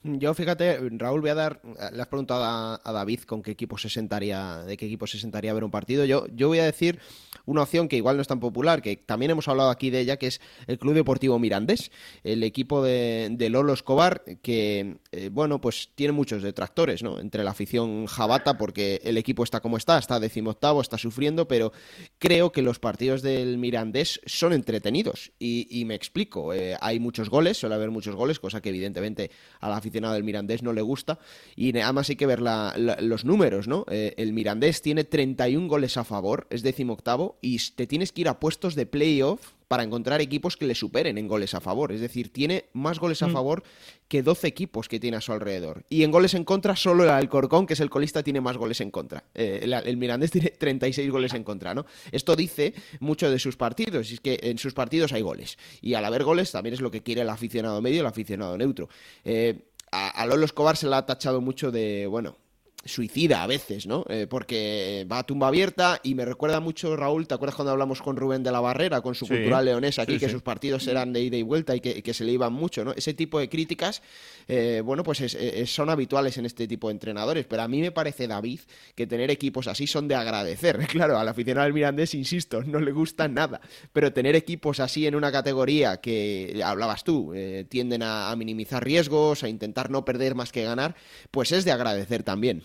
[0.07, 3.89] Yo fíjate, Raúl, voy a dar, le has preguntado a, David con qué equipo se
[3.89, 6.05] sentaría, de qué equipo se sentaría a ver un partido.
[6.05, 6.99] Yo, yo voy a decir
[7.45, 10.17] una opción que igual no es tan popular, que también hemos hablado aquí de ella,
[10.17, 11.89] que es el Club Deportivo Mirandés,
[12.23, 17.19] el equipo de, de Lolo Escobar, que eh, bueno, pues tiene muchos detractores, ¿no?
[17.19, 21.71] Entre la afición jabata, porque el equipo está como está, está decimoctavo, está sufriendo, pero
[22.19, 25.31] creo que los partidos del Mirandés son entretenidos.
[25.39, 29.31] Y, y me explico, eh, hay muchos goles, suele haber muchos goles, cosa que evidentemente
[29.61, 31.19] a la afición del Mirandés no le gusta.
[31.55, 33.85] Y además hay que ver la, la, los números, ¿no?
[33.89, 38.27] Eh, el Mirandés tiene 31 goles a favor, es decimoctavo, y te tienes que ir
[38.29, 41.91] a puestos de playoff para encontrar equipos que le superen en goles a favor.
[41.91, 43.33] Es decir, tiene más goles a Mm.
[43.33, 43.63] favor
[44.07, 45.83] que 12 equipos que tiene a su alrededor.
[45.89, 48.79] Y en goles en contra, solo el Alcorcón, que es el colista, tiene más goles
[48.81, 49.23] en contra.
[49.33, 51.87] Eh, el, el Mirandés tiene 36 goles en contra, ¿no?
[52.11, 55.57] Esto dice mucho de sus partidos, y es que en sus partidos hay goles.
[55.81, 58.87] Y al haber goles también es lo que quiere el aficionado medio el aficionado neutro.
[59.23, 59.61] Eh,
[59.95, 62.37] a, Lolo Escobar se le ha tachado mucho de, bueno,
[62.85, 64.05] suicida a veces, ¿no?
[64.09, 68.01] Eh, porque va a tumba abierta y me recuerda mucho, Raúl, ¿te acuerdas cuando hablamos
[68.01, 70.33] con Rubén de la Barrera, con su Sí, cultural leonesa aquí, sí, que sí.
[70.33, 72.91] sus partidos eran de ida y vuelta y que, que se le iban mucho, ¿no?
[72.93, 74.03] Ese tipo de críticas,
[74.47, 77.81] eh, bueno, pues es- es- son habituales en este tipo de entrenadores, pero a mí
[77.81, 78.59] me parece, David,
[78.93, 80.77] que tener equipos así son de agradecer.
[81.05, 83.61] Claro, al aficionado del Mirandés, insisto, no le gusta nada,
[83.93, 88.83] pero tener equipos así en una categoría que, hablabas tú, eh, tienden a, a minimizar
[88.83, 90.95] riesgos, a intentar no perder más que ganar,
[91.31, 92.61] pues es de agradecer también.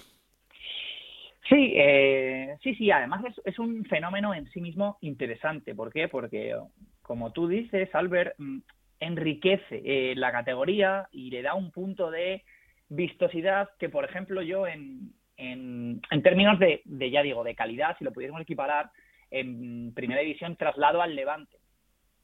[1.50, 5.74] Sí, eh, sí, sí, además es, un fenómeno en sí mismo interesante.
[5.74, 6.08] ¿Por qué?
[6.08, 6.56] Porque,
[7.02, 8.58] como tú dices, Albert, mm,
[9.00, 12.44] enriquece eh, la categoría y le da un punto de
[12.88, 17.96] vistosidad que, por ejemplo, yo en, en, en términos de, de, ya digo, de calidad,
[17.98, 18.90] si lo pudiésemos equiparar,
[19.32, 21.58] en primera división traslado al Levante.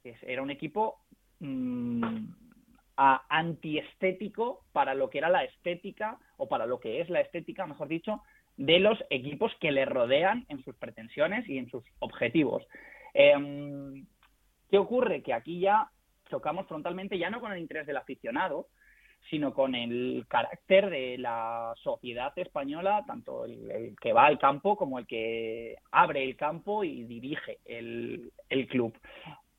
[0.05, 0.99] Es- Era un equipo
[1.41, 2.27] mm,
[2.97, 7.67] a- antiestético para lo que era la estética, o para lo que es la estética,
[7.67, 8.23] mejor dicho,
[8.57, 12.67] de los equipos que le rodean en sus pretensiones y en sus objetivos.
[13.15, 14.07] Em,
[14.71, 15.23] ¿Qué ocurre?
[15.23, 15.91] Que aquí ya
[16.29, 18.69] chocamos frontalmente ya no con el interés del aficionado,
[19.31, 24.99] sino con el carácter de la sociedad española, tanto el, que va al campo como
[24.99, 28.97] el que abre el campo y dirige el, el club.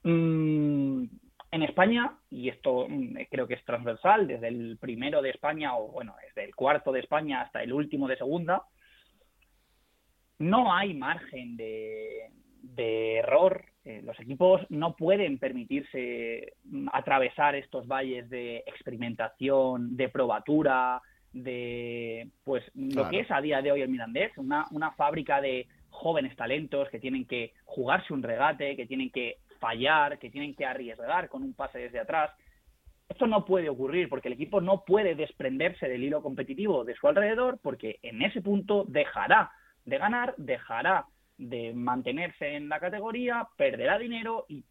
[0.04, 1.04] Mm,
[1.52, 5.88] en España, y esto mm, creo que es transversal, desde el primero de España, o
[5.90, 8.64] bueno, desde el cuarto de España hasta el último de segunda,
[10.40, 13.66] no hay margen de, de error.
[13.86, 21.02] Eh, los equipos no pueden permitirse mm, atravesar estos valles de experimentación, de probatura,
[21.34, 25.68] de pues lo que es a día de hoy el Mirandés, una, una fábrica de
[25.90, 30.66] jóvenes talentos que tienen que jugarse un regate, que tienen que fallar, que tienen que
[30.66, 32.32] arriesgar con un pase desde atrás.
[33.10, 37.08] Esto no puede ocurrir porque el equipo no puede desprenderse del hilo competitivo de su
[37.08, 39.52] alrededor porque en ese punto dejará
[39.88, 41.06] de ganar, dejará
[41.38, 44.64] de mantenerse en la categoría, perderá dinero y,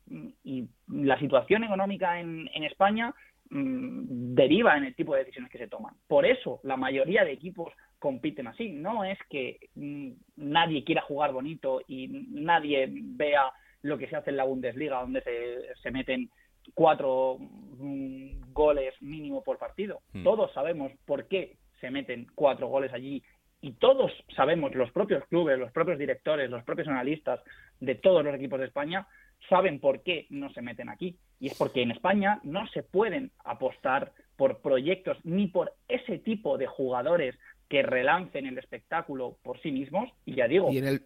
[0.44, 3.14] y la situación económica en, en España
[3.50, 5.94] mm, deriva en el tipo de decisiones que se toman.
[6.07, 8.70] Por eso la mayoría de equipos compiten así.
[8.70, 13.50] No es que mm, nadie quiera jugar bonito y nadie vea
[13.83, 16.29] lo que se hace en la Bundesliga, donde se, se meten
[16.74, 20.00] cuatro mm, goles mínimo por partido.
[20.12, 20.24] Hmm.
[20.24, 23.22] Todos sabemos por qué se meten cuatro goles allí
[23.66, 27.40] y todos sabemos, los propios clubes, los propios directores, los propios analistas
[27.81, 29.09] de todos los equipos de España
[29.48, 31.16] saben por qué no se meten aquí.
[31.40, 36.59] Y es porque en España no se pueden apostar por proyectos ni por ese tipo
[36.59, 37.37] de jugadores
[37.68, 40.09] que relancen el espectáculo por sí mismos.
[40.24, 41.02] Y ya digo, Y en el-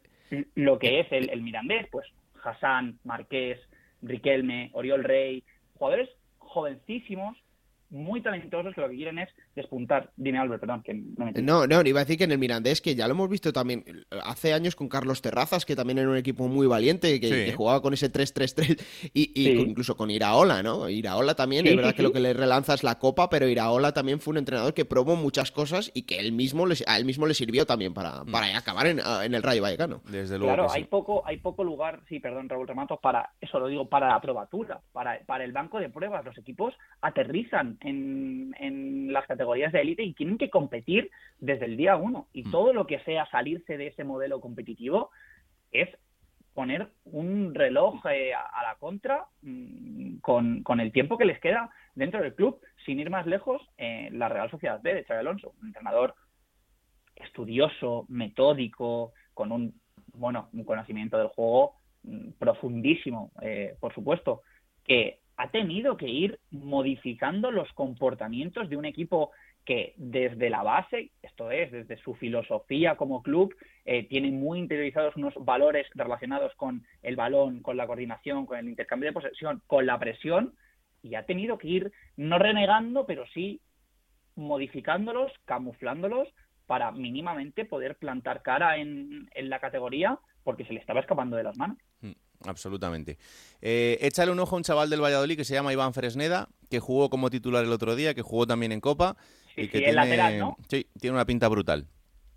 [0.55, 2.07] lo que es el, el Mirandés, pues
[2.45, 3.59] Hassan, Marqués,
[4.03, 5.43] Riquelme, Oriol Rey,
[5.79, 7.39] jugadores jovencísimos,
[7.91, 10.11] muy talentosos que lo que quieren es despuntar.
[10.17, 12.81] Dime, Albert, perdón, que no me No, no, iba a decir que en el Mirandés,
[12.81, 13.85] que ya lo hemos visto también
[14.25, 17.35] hace años con Carlos Terrazas, que también era un equipo muy valiente, que, Sí.
[17.47, 18.79] que jugaba con ese 3-3-3,
[19.13, 19.57] y, y Sí.
[19.57, 20.89] con- incluso con Iraola, ¿no?
[20.89, 23.49] Iraola también, Sí, es verdad sí, que lo que le relanza es la Copa, pero
[23.49, 26.97] Iraola también fue un entrenador que probó muchas cosas y que él mismo les- a
[26.97, 28.31] él mismo le sirvió también para, Mm.
[28.31, 30.01] para acabar en, en el Rayo Vallecano.
[30.09, 33.89] Desde Claro, hay poco, hay poco lugar, sí, perdón, Raúl Remato, para, eso lo digo,
[33.89, 36.25] para la probatura, para, para el banco de pruebas.
[36.25, 41.77] Los equipos aterrizan en, en las categorías de élite y tienen que competir desde el
[41.77, 42.29] día uno.
[42.33, 45.11] Y todo lo que sea salirse de ese modelo competitivo
[45.73, 45.89] es
[46.55, 51.41] poner un reloj eh, a, a la contra mm, con, con el tiempo que les
[51.41, 52.61] queda dentro del club.
[52.85, 56.15] Sin ir más lejos, eh, la Real Sociedad B de Xabi Alonso, un entrenador
[57.17, 59.81] estudioso, metódico, con un
[60.13, 64.43] bueno un conocimiento del juego mm, profundísimo, eh, por supuesto,
[64.85, 69.31] que ha tenido que ir modificando los comportamientos de un equipo
[69.65, 73.55] que desde la base, esto es, desde su filosofía como club,
[73.87, 78.69] eh, tiene muy interiorizados unos valores relacionados con el balón, con la coordinación, con el
[78.69, 80.53] intercambio de posesión, con la presión,
[81.03, 83.63] y ha tenido que ir no renegando, pero sí
[84.37, 86.29] modificándolos, camuflándolos
[86.67, 91.45] para mínimamente poder plantar cara en, en la categoría porque se le estaba escapando de
[91.45, 91.79] las manos.
[92.03, 92.13] Mm,
[92.47, 93.19] Absolutamente.
[93.61, 96.81] Eh, échale un ojo a un chaval del Valladolid que se llama Iván Fresneda, que
[96.81, 99.17] jugó como titular el otro día, que jugó también en Copa.
[99.55, 100.57] Sí, y que sí, tiene, lateral, ¿no?
[100.69, 101.87] Sí, tiene una pinta brutal.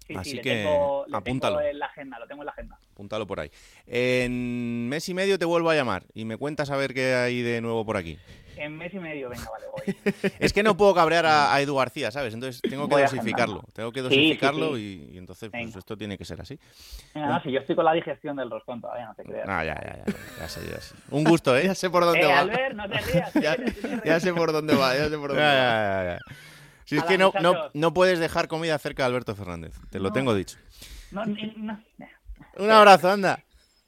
[0.07, 1.57] Sí, Así sí, le que tengo, le apúntalo.
[1.57, 2.77] tengo en la agenda, lo tengo en la agenda.
[2.91, 3.49] Apúntalo por ahí.
[3.87, 7.41] En mes y medio te vuelvo a llamar y me cuentas a ver qué hay
[7.41, 8.17] de nuevo por aquí.
[8.57, 10.31] En mes y medio, venga, vale, voy.
[10.39, 12.33] Es que no puedo cabrear a, a Edu García, ¿sabes?
[12.33, 13.63] Entonces tengo que Voy dosificarlo.
[13.73, 15.07] Tengo que Sí, sí, dosificarlo sí.
[15.11, 16.59] Y, y entonces pues, esto tiene que ser así.
[17.13, 19.47] Venga, no, si yo estoy con la digestión del roscón todavía, no te creas.
[19.49, 20.95] Ah, ya, ya, ya, ya sé, ya sé.
[21.11, 21.65] Un gusto, ¿eh?
[21.65, 22.39] Ya sé por dónde Eh, va.
[22.39, 23.33] Albert, no te rías.
[24.05, 26.17] ya, sé por dónde va, ya sé por dónde va.
[26.85, 30.09] Si es que no, no, no puedes dejar comida cerca de Alberto Fernández, te lo
[30.09, 30.13] No.
[30.13, 30.57] tengo dicho.
[31.11, 31.79] No, no.
[32.57, 33.39] Un abrazo, anda.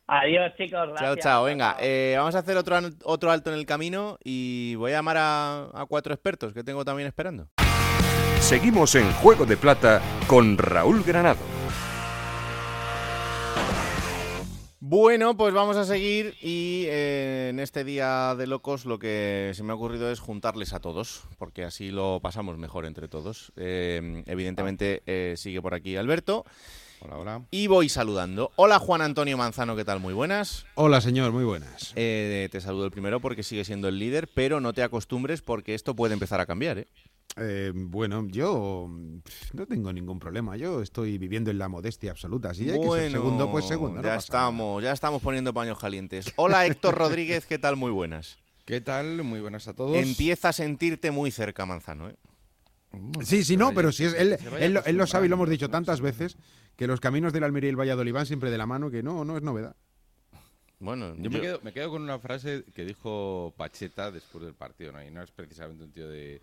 [0.08, 0.72] Adiós, chicos.
[0.72, 1.24] Chao, gracias.
[1.24, 1.44] chao.
[1.46, 5.18] Venga, eh, vamos a hacer otro, otro alto en el camino y voy a llamar
[5.18, 7.48] a, a cuatro expertos que tengo también esperando.
[8.39, 11.56] Seguimos en Juego de Plata con Raúl Granado.
[14.88, 19.63] Bueno, pues vamos a seguir y eh, en este día de locos lo que se
[19.63, 23.52] me ha ocurrido es juntarles a todos, porque así lo pasamos mejor entre todos.
[23.56, 26.46] Eh, evidentemente eh, sigue por aquí Alberto.
[27.01, 27.41] Hola, hola.
[27.51, 28.51] Y voy saludando.
[28.55, 29.99] Hola Juan Antonio Manzano, ¿qué tal?
[29.99, 30.65] Muy buenas.
[30.75, 31.91] Hola, señor, muy buenas.
[31.95, 35.75] Eh, te saludo el primero porque sigue siendo el líder, pero no te acostumbres porque
[35.75, 36.88] esto puede empezar a cambiar, ¿eh?
[37.38, 38.88] Eh, bueno, yo
[39.53, 40.55] no tengo ningún problema.
[40.55, 42.53] Yo estoy viviendo en la modestia absoluta.
[42.53, 43.97] Si hay que ser segundo, pues segundo.
[43.97, 44.17] no ya nada.
[44.19, 46.31] estamos, ya estamos poniendo paños calientes.
[46.38, 47.75] Hola Héctor Rodríguez, ¿qué tal?
[47.75, 48.38] Muy buenas.
[48.63, 49.21] ¿Qué tal?
[49.23, 49.97] Muy buenas a todos.
[49.97, 52.15] Empieza a sentirte muy cerca, Manzano, ¿eh?
[53.23, 55.49] Sí, sí, no, pero si es él, él, lo- él lo sabe y lo hemos
[55.49, 56.38] dicho tantas veces
[56.76, 59.24] que los caminos del Almería y el Valladolid van siempre de la mano que no,
[59.26, 59.76] no es novedad.
[60.80, 64.92] Bueno, Yo, Me, quedo, me quedo con una frase que dijo Pacheta después del partido,
[64.92, 65.02] ¿no?
[65.04, 66.42] Y no es precisamente un tío de,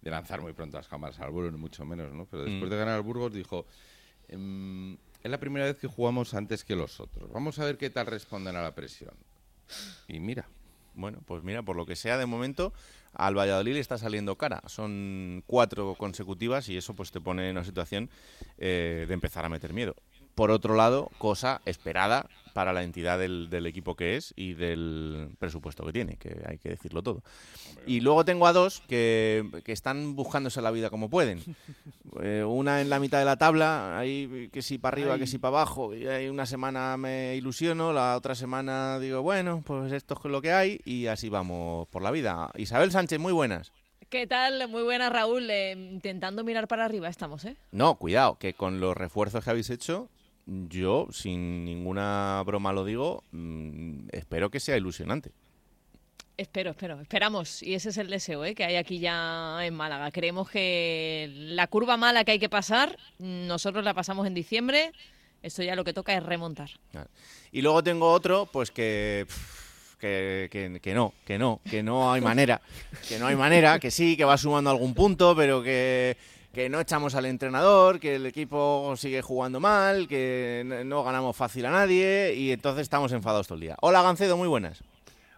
[0.00, 2.26] de lanzar muy pronto las cámaras al vuelo, ni mucho menos, ¿no?
[2.26, 2.72] Pero después Mm.
[2.72, 3.66] de ganar al Burgos dijo,
[4.28, 7.30] "Em, es la primera vez que jugamos antes que los otros.
[7.32, 9.14] Vamos a ver qué tal responden a la presión.
[10.06, 10.46] Y mira.
[10.94, 12.72] Bueno, pues mira, por lo que sea, de momento
[13.14, 14.62] al Valladolid está saliendo cara.
[14.66, 18.10] Son cuatro consecutivas y eso pues te pone en una situación
[18.58, 19.96] eh, de empezar a meter miedo.
[20.34, 25.28] Por otro lado, cosa esperada para la entidad del, del equipo que es y del
[25.38, 27.22] presupuesto que tiene, que hay que decirlo todo.
[27.86, 31.42] Y luego tengo a dos que, que están buscándose la vida como pueden.
[32.22, 35.38] Eh, una en la mitad de la tabla, ahí que si para arriba, que si
[35.38, 35.92] para abajo.
[35.96, 40.40] Y ahí una semana me ilusiono, la otra semana digo, bueno, pues esto es lo
[40.40, 42.52] que hay y así vamos por la vida.
[42.54, 43.72] Isabel Sánchez, muy buenas.
[44.10, 44.68] ¿Qué tal?
[44.68, 45.50] Muy buena, Raúl.
[45.50, 47.56] Eh, intentando mirar para arriba estamos, ¿eh?
[47.72, 50.08] No, cuidado, que con los refuerzos que habéis hecho,
[50.46, 55.30] yo, sin ninguna broma lo digo, mm, espero que sea ilusionante.
[56.36, 57.00] Espero, espero.
[57.00, 57.62] Esperamos.
[57.62, 58.54] Y ese es el deseo ¿eh?
[58.56, 60.10] que hay aquí ya en Málaga.
[60.10, 64.90] Creemos que la curva mala que hay que pasar, nosotros la pasamos en diciembre.
[65.42, 66.70] Esto ya lo que toca es remontar.
[67.52, 69.26] Y luego tengo otro, pues que,
[70.00, 72.60] que, que- que no, que no, que no hay manera,
[73.08, 76.16] que no hay manera, que sí, que va sumando algún punto, pero que,
[76.54, 81.66] que no echamos al entrenador, que el equipo sigue jugando mal, que no- ganamos fácil
[81.66, 83.76] a nadie y entonces estamos enfadados todo el día.
[83.82, 84.82] Hola Gancedo, muy buenas.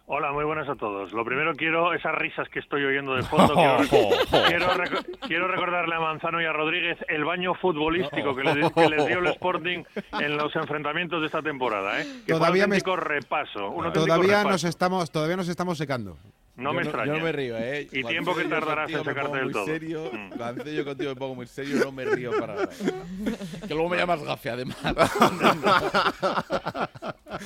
[0.09, 1.11] Hola, muy buenas a todos.
[1.11, 5.47] Lo primero quiero, esas risas que estoy oyendo de fondo, quiero, rec- quiero rec- quiero
[5.49, 9.27] recordarle a Manzano y a Rodríguez el baño futbolístico que les, que les dio el
[9.27, 11.99] Sporting en los enfrentamientos de esta temporada.
[12.01, 12.05] ¿eh?
[12.25, 13.69] Que Todavía fue un me- auténtico repaso.
[13.71, 14.49] Un auténtico Todavía repaso.
[14.49, 16.17] nos estamos, todavía nos estamos secando.
[16.57, 17.13] No me extraña.
[17.13, 17.83] Yo no me río, ¿eh?
[17.91, 19.65] Y Cuando tiempo que yo tardarás en pongo del muy todo.
[19.65, 20.29] Serio, Mm.
[20.37, 22.69] Cuando yo contigo me pongo muy serio, no me río para nada.
[23.67, 24.77] Que luego me llamas gafe, además.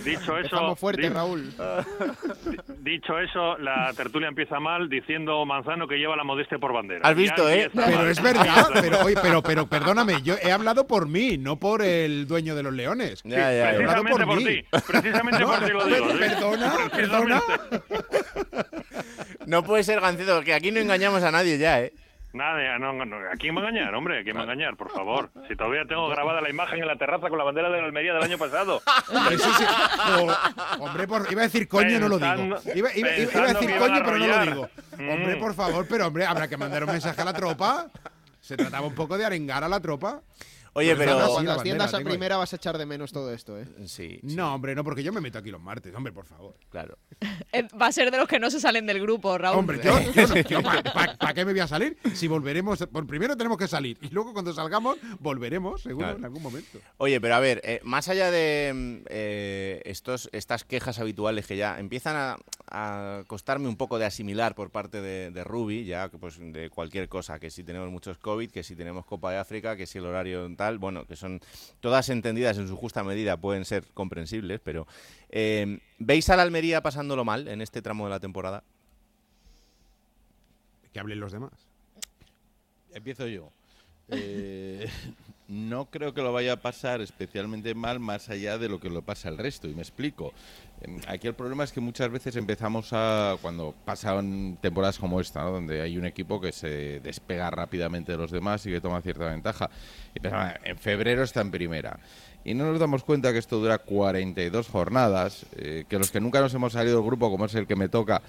[0.06, 1.52] Dicho eso, Empezamos fuerte, di- Raúl.
[2.80, 7.02] dicho eso, la tertulia empieza mal diciendo Manzano que lleva la modestia por bandera.
[7.08, 7.70] Has visto, ¿eh?
[7.74, 8.08] Pero mal.
[8.08, 12.26] es verdad, pero, oye, pero, pero perdóname, yo he hablado por mí, no por el
[12.28, 13.22] dueño de los leones.
[13.24, 13.72] Ya, ya, ya.
[13.74, 14.46] He hablado Precisamente por mí.
[14.46, 16.12] ti, precisamente No, por ti lo digo.
[16.12, 16.18] ¿sí?
[16.20, 17.42] Perdona, perdona.
[19.46, 21.94] No puede ser Gancedo, que aquí no engañamos a nadie ya, ¿eh?
[22.34, 24.20] Nada, no, no, ¿a quién va a engañar, hombre?
[24.22, 25.30] ¿A quién va a engañar, por favor?
[25.50, 28.14] Si todavía tengo grabada la imagen en la terraza con la bandera de la Almería
[28.14, 28.82] del año pasado.
[29.32, 29.64] Eso sí,
[30.08, 32.34] no, hombre, por- iba a decir coño, no lo digo.
[32.34, 34.70] Iba, iba- iba- iba a decir coño, a pero no lo digo.
[34.98, 35.10] Mm.
[35.10, 37.88] Hombre, por favor, pero hombre, habrá que mandar un mensaje a la tropa.
[38.40, 40.22] Se trataba un poco de arengar a la tropa.
[40.74, 41.28] Oye, pero...
[41.34, 43.68] Cuando asciendas a primera vas a echar de menos todo esto, ¿eh?
[43.88, 44.20] Sí.
[44.24, 46.56] No, hombre, no, porque yo me meto aquí los martes, hombre, por favor.
[46.70, 46.98] Claro.
[47.54, 49.60] Eh, Va a ser de los que no se salen del grupo, Raúl.
[49.60, 51.98] Hombre, yo, yo no- yo ¿para qué me voy a salir?
[52.14, 56.20] Si volveremos, por primero tenemos que salir y luego cuando salgamos volveremos, seguro, Claro.
[56.20, 56.80] en algún momento.
[56.98, 61.58] Oye, pero a ver, eh, más allá de mm, eh, estos, estas quejas habituales que
[61.58, 62.38] ya empiezan a,
[62.70, 66.70] a costarme un poco de asimilar por parte de, de Ruby, ya que pues de
[66.70, 69.98] cualquier cosa, que si tenemos muchos COVID, que si tenemos Copa de África, que si
[69.98, 71.42] el horario tal, bueno, que son
[71.80, 74.86] todas entendidas en su justa medida, pueden ser comprensibles, pero
[75.30, 78.64] eh, ¿veis a la Almería pasándolo mal en este tramo de la temporada?
[80.94, 81.52] Que hablen los demás.
[82.94, 83.52] Empiezo yo.
[84.10, 84.88] Eh,
[85.52, 89.02] no creo que lo vaya a pasar especialmente mal más allá de lo que lo
[89.02, 90.32] pasa el resto, y me explico.
[90.82, 95.42] Em, Aquí el problema es que muchas veces empezamos a, cuando pasan temporadas como esta,
[95.42, 95.52] ¿no?
[95.52, 99.26] donde hay un equipo que se despega rápidamente de los demás y que toma cierta
[99.26, 99.70] ventaja.
[100.64, 102.00] En febrero está en primera.
[102.46, 106.40] Y no nos damos cuenta que esto dura 42 jornadas, eh, que los que nunca
[106.40, 108.22] nos hemos salido del grupo, como es el que me toca,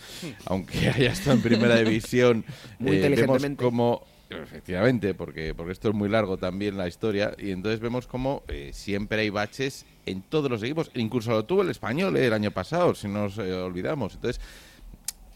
[0.46, 2.44] aunque haya estado en primera división,
[2.80, 7.50] Muy eh, vemos como Efectivamente, porque, porque esto es muy largo también la historia y
[7.50, 11.70] entonces vemos como eh, siempre hay baches en todos los equipos, incluso lo tuvo el
[11.70, 14.14] español eh, el año pasado, si no nos eh, olvidamos.
[14.14, 14.40] Entonces,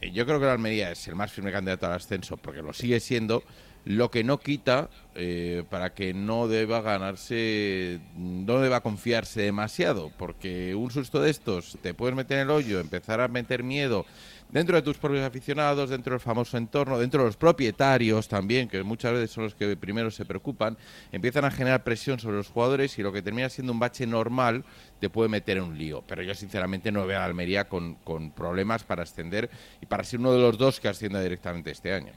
[0.00, 2.72] eh, yo creo que la Almería es el más firme candidato al ascenso porque lo
[2.72, 3.42] sigue siendo,
[3.84, 4.90] lo que no quita
[5.70, 11.94] para que no deba ganarse, no deba confiarse demasiado, porque un susto de estos te
[11.94, 14.04] puedes meter en el hoyo, empezar a meter miedo
[14.50, 18.82] dentro de tus propios aficionados, dentro del famoso entorno, dentro de los propietarios también, que
[18.82, 20.76] muchas veces son los que primero se preocupan,
[21.12, 24.64] empiezan a generar presión sobre los jugadores y lo que termina siendo un bache normal
[25.00, 26.02] te puede meter en un lío.
[26.06, 30.20] Pero yo sinceramente no veo a Almería con, con problemas para ascender y para ser
[30.20, 32.12] uno de los dos que ascienda directamente este año.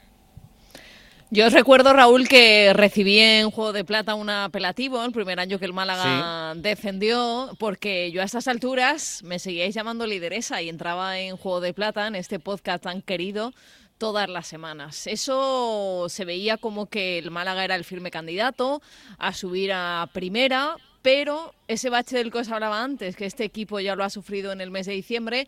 [1.32, 5.60] Yo os recuerdo, Raúl, que recibí en Juego de Plata un apelativo el primer año
[5.60, 11.20] que el Málaga defendió, porque yo a estas alturas me seguíais llamando lideresa y entraba
[11.20, 13.52] en Juego de Plata, en este podcast tan querido,
[13.96, 15.06] todas las semanas.
[15.06, 18.82] Eso se veía como que el Málaga era el firme candidato
[19.16, 23.78] a subir a primera, pero ese bache del que os hablaba antes, que este equipo
[23.78, 25.46] ya lo ha sufrido en el mes de diciembre,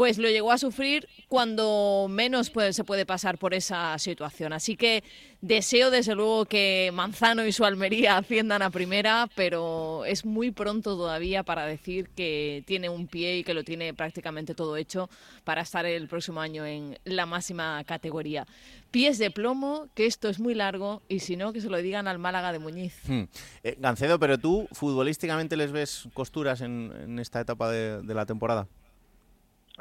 [0.00, 4.54] pues lo llegó a sufrir cuando menos se puede pasar por esa situación.
[4.54, 5.04] Así que
[5.42, 10.96] deseo desde luego que Manzano y su Almería asciendan a primera, pero es muy pronto
[10.96, 15.10] todavía para decir que tiene un pie y que lo tiene prácticamente todo hecho
[15.44, 18.46] para estar el próximo año en la máxima categoría.
[18.90, 22.08] Pies de plomo, que esto es muy largo y si no, que se lo digan
[22.08, 22.94] al Málaga de Muñiz.
[23.06, 23.24] Hmm.
[23.62, 28.66] Eh, Gancedo, pero tú futbolísticamente les ves costuras en, esta etapa de la temporada.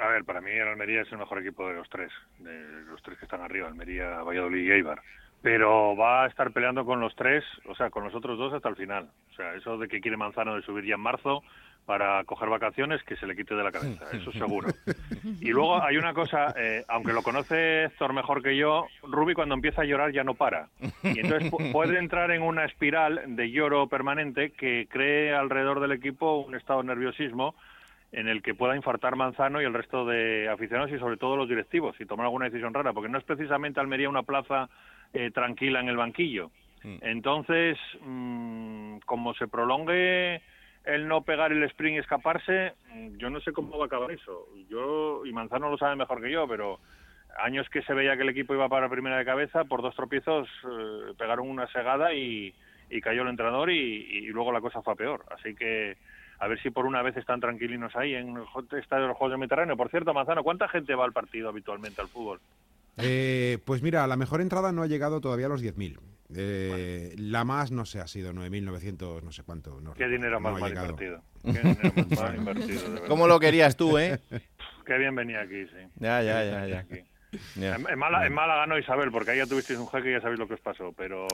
[0.02, 3.02] A ver, para mí el Almería es el mejor equipo de los tres, de los
[3.04, 5.02] tres que están arriba, Almería, Valladolid y Eibar.
[5.42, 8.70] Pero va a estar peleando con los tres, o sea, con los otros dos hasta
[8.70, 9.10] el final.
[9.32, 11.44] O sea, eso de que quiere Manzano de subir ya en marzo
[11.86, 14.68] para coger vacaciones, que se le quite de la cabeza, eso seguro.
[15.42, 19.56] Y luego hay una cosa, eh, aunque lo conoce Héctor mejor que yo, Rubi cuando
[19.56, 20.68] empieza a llorar ya no para.
[21.04, 25.94] Y entonces pu- puede entrar en una espiral de lloro permanente que cree alrededor del
[25.94, 27.56] equipo un estado de nerviosismo
[28.12, 31.48] en el que pueda infartar Manzano y el resto de aficionados y sobre todo los
[31.48, 34.70] directivos y tomar alguna decisión rara, porque no es precisamente Almería una plaza
[35.14, 36.52] eh, tranquila en el banquillo.
[36.82, 40.42] Entonces, mm, como se prolongue
[40.86, 44.12] el no pegar el sprint y escaparse, mm, yo no sé cómo va a acabar
[44.12, 44.48] eso.
[44.70, 46.80] Yo, y Manzano lo sabe mejor que yo, pero
[47.38, 50.48] años que se veía que el equipo iba para primera de cabeza, por dos tropiezos
[50.64, 52.54] eh, pegaron una segada y,
[52.90, 55.26] y cayó el entrenador y, y luego la cosa fue a peor.
[55.32, 55.98] Así que
[56.40, 58.44] a ver si por una vez están tranquilinos ahí en el
[58.80, 59.76] estadio de los Juegos del Mediterráneo.
[59.78, 62.40] Por cierto, Manzano, ¿cuánta gente va al partido habitualmente al fútbol?
[62.98, 66.00] Eh, pues mira, la mejor entrada no ha llegado todavía a los 10.000.
[66.36, 69.80] Eh, La más, no sé, ha sido 9.900, no sé cuánto.
[69.82, 70.90] no Qué dinero no más mal llegado.
[70.92, 71.24] invertido.
[71.44, 73.08] Qué dinero más mal invertido, de verdad.
[73.08, 74.20] ¿Cómo lo querías tú, eh?
[74.86, 75.88] Qué bien venía aquí, sí.
[75.96, 76.80] Ya, ya, ya, ya.
[76.80, 77.00] aquí.
[77.56, 77.76] Ya.
[77.76, 80.22] En, en Málaga, en Málaga no, Isabel, porque ahí ya tuvisteis un jeque y ya
[80.22, 81.28] sabéis lo que os pasó, pero...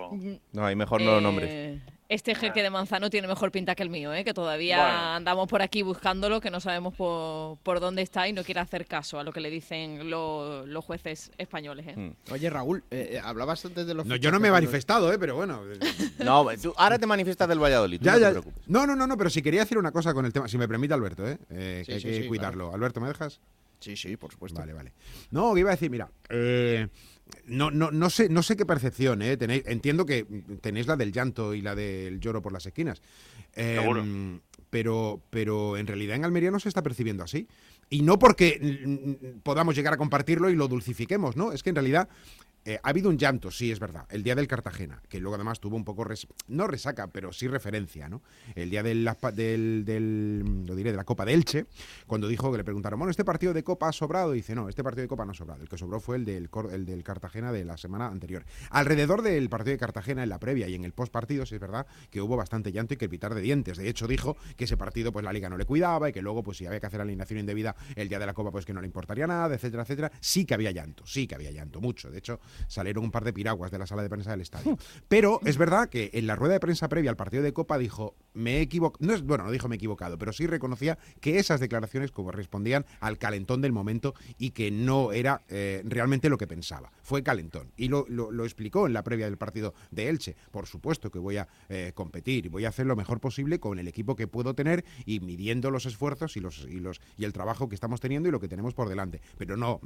[0.52, 1.82] No, ahí mejor no lo Eh, nombres.
[2.08, 4.24] Este jeque de Manzano tiene mejor pinta que el mío, ¿eh?
[4.24, 5.00] que todavía Bueno.
[5.16, 8.86] andamos por aquí buscándolo, que no sabemos por, por dónde está y no quiere hacer
[8.86, 11.88] caso a lo que le dicen lo- los jueces españoles.
[11.88, 12.14] ¿eh?
[12.32, 14.06] Oye, Raúl, eh, eh, hablabas antes de los.
[14.06, 15.62] No, yo no me he manifestado, eh, pero bueno.
[16.24, 17.98] No, tú ahora te manifiestas del Valladolid.
[17.98, 18.54] tú Ya, no te ya.
[18.68, 20.68] No, no, no, no, pero si quería decir una cosa con el tema, si me
[20.68, 21.40] permite Alberto, ¿eh?
[21.50, 22.72] Eh, Sí, que hay sí, que sí, cuidarlo.
[22.72, 23.40] Alberto, ¿me dejas?
[23.86, 24.60] Sí, sí, por supuesto.
[24.60, 24.94] Vale, vale.
[25.30, 26.88] No, iba a decir, mira, eh,
[27.46, 29.38] no, no, no sé, no sé qué percepción, ¿eh?
[29.38, 30.26] Tenéis, entiendo que
[30.60, 33.04] tenéis la del llanto y la del lloro por las esquinas.
[33.54, 34.04] Eh, Seguro.
[34.72, 37.48] Pero, pero en realidad en Almería no se está percibiendo así.
[37.88, 41.52] Y no porque podamos llegar a compartirlo y lo dulcifiquemos, ¿no?
[41.52, 42.10] Es que en realidad
[42.68, 44.08] Eh, ha habido un llanto, sí, es verdad.
[44.10, 47.48] El día del Cartagena, que luego además tuvo un poco, res- no resaca, pero sí
[47.48, 48.24] referencia, ¿no?
[48.56, 51.68] El día del, del, del- lo diré, de la Copa de Elche,
[52.08, 54.34] cuando dijo que le preguntaron, bueno, ¿este partido de Copa ha sobrado?
[54.34, 55.62] Y dice, no, este partido de Copa no ha sobrado.
[55.62, 58.44] El que sobró fue el del, el del Cartagena de la semana anterior.
[58.72, 61.62] Alrededor del partido de Cartagena, en la previa y en el post partido, sí es
[61.62, 63.78] verdad que hubo bastante llanto y que evitar de dientes.
[63.78, 66.42] De hecho, dijo que ese partido, pues la liga no le cuidaba y que luego,
[66.42, 68.82] pues si había que hacer alineación indebida el día de la Copa, pues que no
[68.82, 70.12] le importaría nada, etcétera, etcétera.
[70.20, 72.10] Sí que había llanto, sí que había llanto, mucho.
[72.10, 74.78] De hecho, salieron un par de piraguas de la sala de prensa del estadio.
[75.08, 78.16] Pero es verdad que en la rueda de prensa previa al partido de Copa dijo,
[78.34, 81.40] me he equivocado, no es, bueno, no dijo me he equivocado, pero sí reconocía que
[81.40, 86.48] esas declaraciones correspondían al calentón del momento y que no era eh, realmente lo que
[86.48, 86.92] pensaba.
[87.02, 87.72] Fue calentón.
[87.78, 90.36] Y lo, lo- explicó en la previa del partido de Elche.
[90.52, 93.80] Por supuesto que voy a eh, competir y voy a hacer lo mejor posible con
[93.80, 97.34] el equipo que puedo tener y midiendo los esfuerzos y los y los y el
[97.34, 99.22] trabajo que estamos teniendo y lo que tenemos por delante.
[99.38, 99.80] Pero no,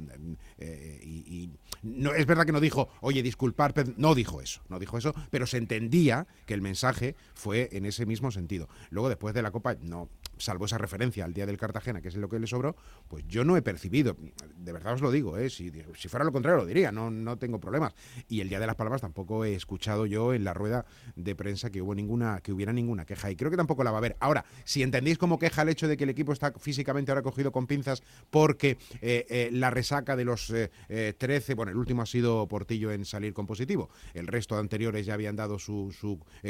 [0.58, 1.50] eh, y
[1.82, 3.94] no es verdad que no dijo, oye, disculpar, ped-".
[3.96, 8.06] no dijo eso, no dijo eso, pero se entendía que el mensaje fue en ese
[8.06, 8.68] mismo sentido.
[8.90, 10.08] Luego, después de la Copa, no,
[10.40, 12.76] salvo esa referencia al día del Cartagena, que es lo que le sobró,
[13.08, 14.16] pues yo no he percibido,
[14.56, 15.50] de verdad os lo digo, ¿eh?
[15.50, 17.94] si, si fuera lo contrario lo diría, no, no tengo problemas.
[18.28, 20.86] Y el día de las Palmas tampoco he escuchado yo en la rueda
[21.16, 23.30] de prensa que hubo ninguna, que hubiera ninguna queja.
[23.30, 24.16] Y creo que tampoco la va a haber.
[24.20, 27.52] Ahora, si entendéis como queja el hecho de que el equipo está físicamente ahora cogido
[27.52, 32.02] con pinzas porque eh, eh, la resaca de los eh, eh, 13, bueno, el último
[32.02, 33.90] ha sido Portillo en salir con positivo.
[34.14, 35.90] El resto de anteriores ya habían dado su,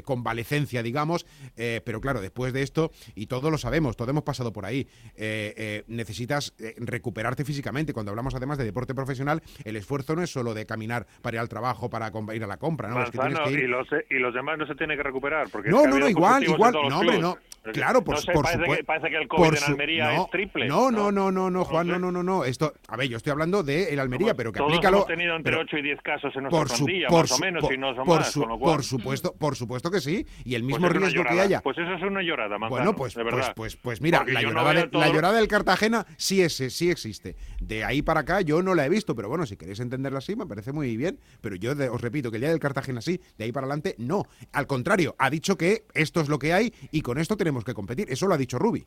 [0.04, 1.26] convalecencia, digamos.
[1.54, 5.54] pero claro, después de esto, y todos lo sabemos, todos hemos pasado por ahí, eh,
[5.56, 7.92] eh, necesitas eh, recuperarte físicamente.
[7.92, 11.40] Cuando hablamos además de deporte profesional, el esfuerzo no es solo de caminar para ir
[11.40, 13.02] al trabajo, para ir a la compra, ¿no?
[13.02, 15.02] Es que tienes Manzano, que ir- y, los, y los demás no se tienen que
[15.02, 15.48] recuperar.
[15.50, 16.72] Porque No, no, no, igual, en igual.
[16.88, 17.36] No, hombre, no.
[17.74, 19.70] Claro, por, no sé, por parece, supue- que, parece que el por COVID en su-
[19.72, 20.66] Almería no, es triple.
[20.66, 22.44] No, no, no, no, no, Juan, no, no, no, no.
[22.46, 24.96] Esto, a ver, yo estoy hablando de el Almería, pero que Todos aplícalo.
[24.98, 27.32] hemos tenido entre pero 8 y 10 casos en nuestra por su- plantilla, por más
[27.32, 28.74] o su- menos, por- y no son por más, su- con lo cual...
[28.76, 30.26] por supuesto, por supuesto que sí.
[30.44, 31.60] Y el Pues mismo es una riesgo que haya.
[31.60, 33.52] Pues eso es una llorada, Manzano, Bueno, pues, de pues, verdad.
[33.76, 36.42] Pues, pues mira, la no llorada, veo de- todo la lo- llorada del Cartagena sí,
[36.42, 37.36] es, sí existe.
[37.60, 40.36] De ahí para acá yo no la he visto, pero bueno, si queréis entenderla así,
[40.36, 41.18] me parece muy bien.
[41.40, 43.94] Pero yo de- os repito que el día del Cartagena sí, de ahí para adelante
[43.98, 44.24] no.
[44.52, 47.74] Al contrario, ha dicho que esto es lo que hay y con esto tenemos que
[47.74, 48.10] competir.
[48.10, 48.86] Eso lo ha dicho Rubi.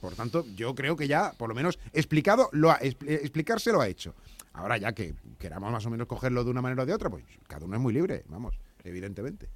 [0.00, 3.80] Por tanto, yo creo que ya, por lo menos, explicado, lo ha, expl- explicarse lo
[3.80, 4.14] ha hecho.
[4.52, 7.24] Ahora ya que queramos más o menos cogerlo de una manera o de otra, pues
[7.48, 8.54] cada uno es muy libre, vamos,
[8.84, 9.48] evidentemente.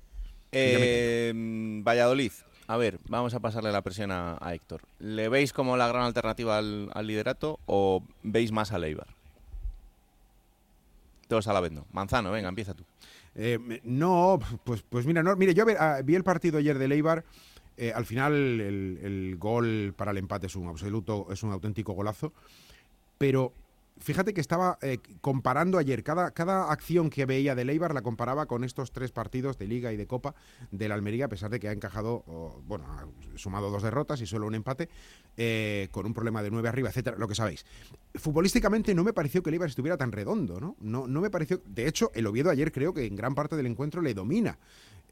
[0.50, 1.32] Eh,
[1.84, 2.32] Valladolid.
[2.66, 4.82] A ver, vamos a pasarle la presión a, Héctor.
[4.98, 9.08] ¿Le veis como la gran alternativa al, liderato o veis más a Leibar?
[11.28, 11.86] Todos a la vez no.
[11.92, 12.84] Manzano, venga, empieza tú.
[13.34, 17.24] Eh, no, pues, pues mira, no, mire, yo ah, vi el partido ayer de Leibar.
[17.76, 21.94] eh, al final el, el gol para el empate es un absoluto, es un auténtico
[21.94, 22.32] golazo.
[23.18, 23.52] Pero
[23.98, 28.46] fíjate que estaba eh, comparando ayer cada, cada acción que veía de Leibar la comparaba
[28.46, 30.34] con estos tres partidos de Liga y de Copa
[30.70, 32.24] de la Almería, a pesar de que ha encajado,
[32.66, 33.06] bueno, ha
[33.38, 34.88] sumado dos derrotas y solo un empate,
[35.36, 37.64] eh, con un problema de nueve arriba, etcétera, lo que sabéis.
[38.14, 40.76] Futbolísticamente no me pareció que el Eibar estuviera tan redondo, ¿no?
[40.80, 41.62] No, no me pareció.
[41.64, 44.58] De hecho, el Oviedo ayer creo que en gran parte del encuentro le domina.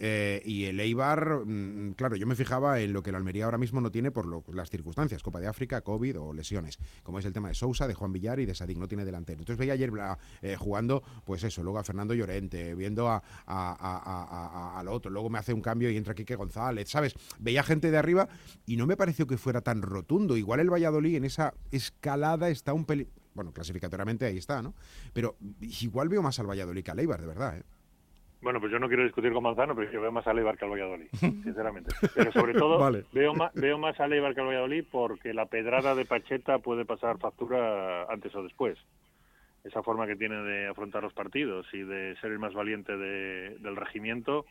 [0.02, 3.58] Eh, y el Eibar, mm, claro, yo me fijaba en lo que el Almería ahora
[3.58, 7.26] mismo no tiene por lo- las circunstancias, Copa de África, COVID o lesiones, como es
[7.26, 9.38] el tema de Sousa, de Juan Villar y de Sadik, no tiene delantero.
[9.40, 9.90] Entonces veía ayer
[10.42, 13.22] eh, jugando, pues eso, luego a Fernando Llorente, viendo a-
[14.78, 17.14] al otro, luego me hace un cambio y entra Quique González, ¿sabes?
[17.38, 18.28] Veía gente de arriba
[18.66, 20.36] y no me pareció que fuera tan rotundo.
[20.36, 23.08] Igual el Valladolid en esa escalada está un pelín...
[23.34, 24.74] Bueno, clasificatoriamente ahí está, ¿no?
[25.12, 27.62] Pero igual veo más al Valladolid que al Eibar, de verdad, ¿eh?
[28.42, 30.64] Bueno, pues yo no quiero discutir con Manzano, pero yo veo más a Leibar que
[30.64, 31.08] al Valladolid,
[31.44, 31.94] sinceramente.
[32.14, 33.04] Pero sobre todo Vale.
[33.12, 36.84] veo, más, veo más a Leibar que al Valladolid porque la pedrada de Pacheta puede
[36.84, 38.78] pasar factura antes o después.
[39.62, 43.58] Esa forma que tiene de afrontar los partidos y de ser el más valiente de-
[43.58, 44.46] del regimiento,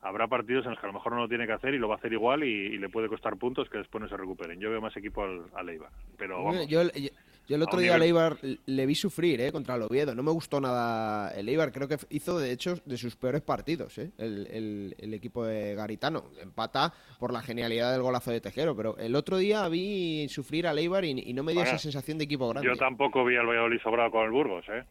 [0.00, 1.86] habrá partidos en los que a lo mejor no lo tiene que hacer y lo
[1.86, 4.58] va a hacer igual y, y le puede costar puntos que después no se recuperen.
[4.58, 5.90] Yo veo más equipo al, al Eibar.
[6.18, 7.10] Pero vamos, Yo, yo-
[7.50, 10.14] yo el a otro día al nivel- Eibar le vi sufrir eh, contra el Oviedo.
[10.14, 11.72] No me gustó nada el Eibar.
[11.72, 15.74] Creo que hizo, de hecho, de sus peores partidos eh, el, el- el equipo de
[15.74, 16.24] Garitano.
[16.40, 18.74] Empata por la genialidad del golazo de Tejero.
[18.76, 22.16] Pero el otro día vi sufrir al Eibar y, y no me dio esa sensación
[22.18, 22.68] de equipo grande.
[22.68, 24.84] yo tampoco vi al Valladolid sobrado con el Burgos, ¿eh?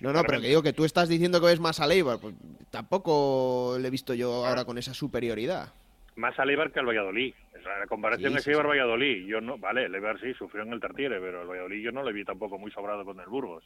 [0.00, 2.18] No, no, pero que digo que tú estás diciendo que ves más al Eibar.
[2.18, 2.34] Pues
[2.70, 5.72] tampoco le he visto yo ahora con esa superioridad.
[6.16, 7.34] Más al Eibar que al Valladolid.
[7.64, 9.26] La comparación Sí, es sí, Eibar-Valladolid.
[9.26, 12.02] Yo no, vale, el Eibar sí sufrió en el Tartiere, pero el Valladolid yo no
[12.02, 13.64] le vi tampoco muy sobrado con el Burgos.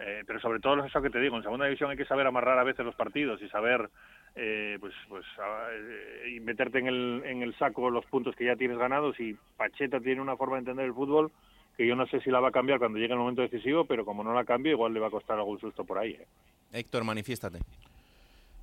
[0.00, 2.58] Eh, pero sobre todo eso que te digo, en segunda división hay que saber amarrar
[2.58, 3.88] a veces los partidos y saber
[4.34, 8.44] eh, pues pues a- eh, y meterte en el, en el saco los puntos que
[8.44, 11.30] ya tienes ganados y Pacheta tiene una forma de entender el fútbol
[11.76, 14.04] que yo no sé si la va a cambiar cuando llegue el momento decisivo, pero
[14.04, 16.12] como no la cambie, igual le va a costar algún susto por ahí.
[16.12, 16.26] ¿eh?
[16.72, 17.58] Héctor, manifiéstate.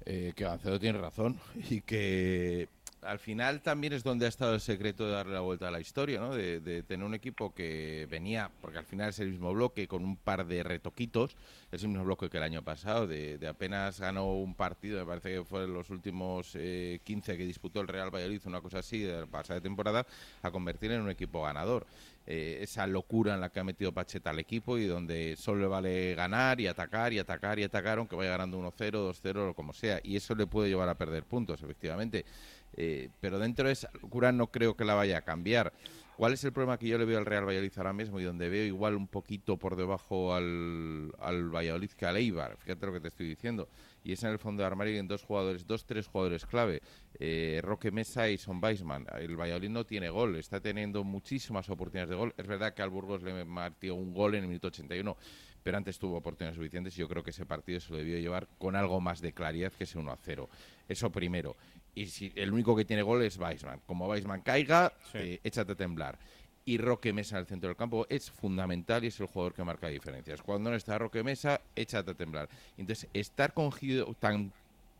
[0.05, 1.37] Eh, que Gancedo tiene razón
[1.69, 2.67] y que
[3.01, 5.79] al final también es donde ha estado el secreto de darle la vuelta a la
[5.79, 6.35] historia, ¿no?
[6.35, 10.03] De, de tener un equipo que venía, porque al final es el mismo bloque, con
[10.03, 11.35] un par de retoquitos,
[11.71, 15.05] es el mismo bloque que el año pasado, de, de apenas ganó un partido, me
[15.05, 18.79] parece que fue en los últimos eh, 15 que disputó el Real Valladolid, una cosa
[18.79, 20.05] así, de la pasada temporada,
[20.41, 21.87] a convertir en un equipo ganador.
[22.27, 25.67] Eh, esa locura en la que ha metido Pacheta al equipo y donde solo le
[25.67, 29.73] vale ganar y atacar y atacar y atacar, aunque vaya ganando 1-0, 2-0 o como
[29.73, 29.99] sea.
[30.03, 32.25] Y eso le puede llevar a perder puntos, efectivamente.
[32.73, 35.73] Eh, pero dentro de esa locura no creo que la vaya a cambiar.
[36.21, 38.47] ¿Cuál es el problema que yo le veo al Real Valladolid ahora mismo y donde
[38.47, 42.57] veo igual un poquito por debajo al, al Valladolid que al Eibar?
[42.57, 43.69] Fíjate lo que te estoy diciendo.
[44.03, 46.81] Y es en el fondo de armario en dos jugadores, dos, tres jugadores clave,
[47.19, 49.07] eh, Roque Mesa y Son Weisman.
[49.17, 52.35] El Valladolid no tiene gol, está teniendo muchísimas oportunidades de gol.
[52.37, 55.17] Es verdad que al Burgos le martió un gol en el minuto 81,
[55.63, 58.47] pero antes tuvo oportunidades suficientes y yo creo que ese partido se lo debió llevar
[58.59, 60.49] con algo más de claridad que ese 1 a 0.
[60.87, 61.55] Eso primero.
[61.93, 63.81] Y si el único que tiene gol es Weisman.
[63.85, 66.17] Como Weisman caiga, eh, échate a temblar.
[66.63, 69.63] Y Roque Mesa en el centro del campo es fundamental y es el jugador que
[69.63, 70.41] marca diferencias.
[70.41, 72.49] Cuando no está Roque Mesa, échate a temblar.
[72.77, 74.51] Entonces, estar con Gido tan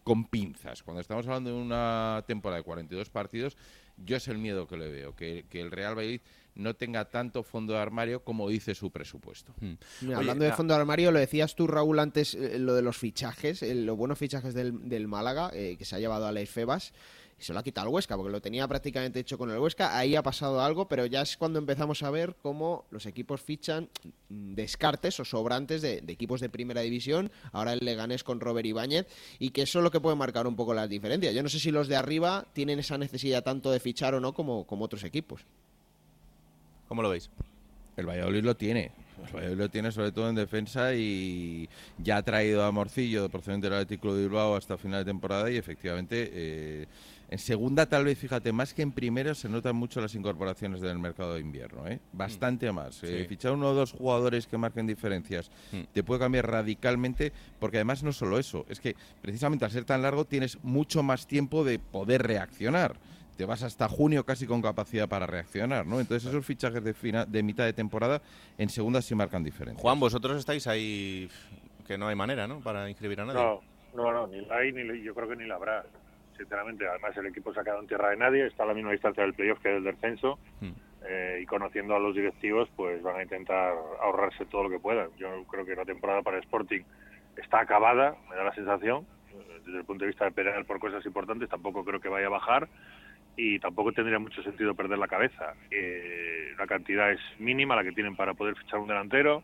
[0.03, 3.55] con pinzas, cuando estamos hablando de una temporada de 42 partidos,
[4.03, 6.21] yo es el miedo que le veo, que, que el Real Valladolid
[6.55, 9.53] no tenga tanto fondo de armario como dice su presupuesto.
[10.01, 12.97] Mira, hablando de fondo de armario, lo decías tú, Raúl, antes, eh, lo de los
[12.97, 16.49] fichajes, eh, los buenos fichajes del, del Málaga, eh, que se ha llevado a Leis
[16.49, 16.93] Febas,
[17.39, 19.97] y se lo ha quitado al Huesca, porque lo tenía prácticamente hecho con el Huesca.
[19.97, 23.89] Ahí ha pasado algo, pero ya es cuando empezamos a ver cómo los equipos fichan
[24.29, 27.31] mm, descartes o sobrantes de, de equipos de primera división.
[27.51, 29.07] Ahora el Leganés con Robert Ibáñez,
[29.39, 31.33] y que eso es lo que puede marcar un poco las diferencias.
[31.33, 34.33] Yo no sé si los de arriba tienen esa necesidad tanto de fichar o no
[34.33, 35.45] como, como otros equipos.
[36.91, 37.29] ¿Cómo lo veis?
[37.95, 38.91] El Valladolid lo tiene.
[39.25, 43.69] El Valladolid lo tiene sobre todo en defensa y ya ha traído a Morcillo procedente
[43.69, 46.85] del Atlético de Bilbao hasta final de temporada y efectivamente eh,
[47.29, 50.99] en segunda tal vez, fíjate, más que en primera se notan mucho las incorporaciones del
[50.99, 52.01] mercado de invierno, ¿eh?
[52.11, 53.01] bastante más.
[53.05, 53.25] Eh, Sí.
[53.29, 55.83] fichar uno o dos jugadores que marquen diferencias Mm.
[55.93, 60.01] te puede cambiar radicalmente porque además no solo eso, es que precisamente al ser tan
[60.01, 62.97] largo tienes mucho más tiempo de poder reaccionar.
[63.37, 65.99] Te vas hasta junio casi con capacidad para reaccionar, ¿no?
[65.99, 68.21] Entonces esos fichajes de, fina- de mitad de temporada
[68.57, 69.81] en segunda sí marcan diferencia.
[69.81, 71.29] Juan, vosotros estáis ahí
[71.87, 72.59] que no hay manera, ¿no?
[72.59, 73.41] Para inscribir a nadie.
[73.41, 73.61] No,
[73.95, 75.83] no, no, ni la hay, ni la- yo creo que ni la habrá.
[76.37, 78.91] Sinceramente, además el equipo se ha quedado en tierra de nadie, está a la misma
[78.91, 80.37] distancia del playoff que del descenso.
[80.59, 80.71] Hmm.
[81.03, 83.73] eh, y conociendo a los directivos, pues van a intentar
[84.03, 85.09] ahorrarse todo lo que puedan.
[85.17, 86.81] Yo creo que la temporada para el Sporting
[87.37, 89.07] está acabada, me da la sensación,
[89.65, 92.29] desde el punto de vista de pelear por cosas importantes, tampoco creo que vaya a
[92.29, 92.69] bajar
[93.43, 95.55] y tampoco tendría mucho sentido perder la cabeza.
[95.71, 99.41] Eh, la cantidad es mínima la que tienen para poder fichar un delantero.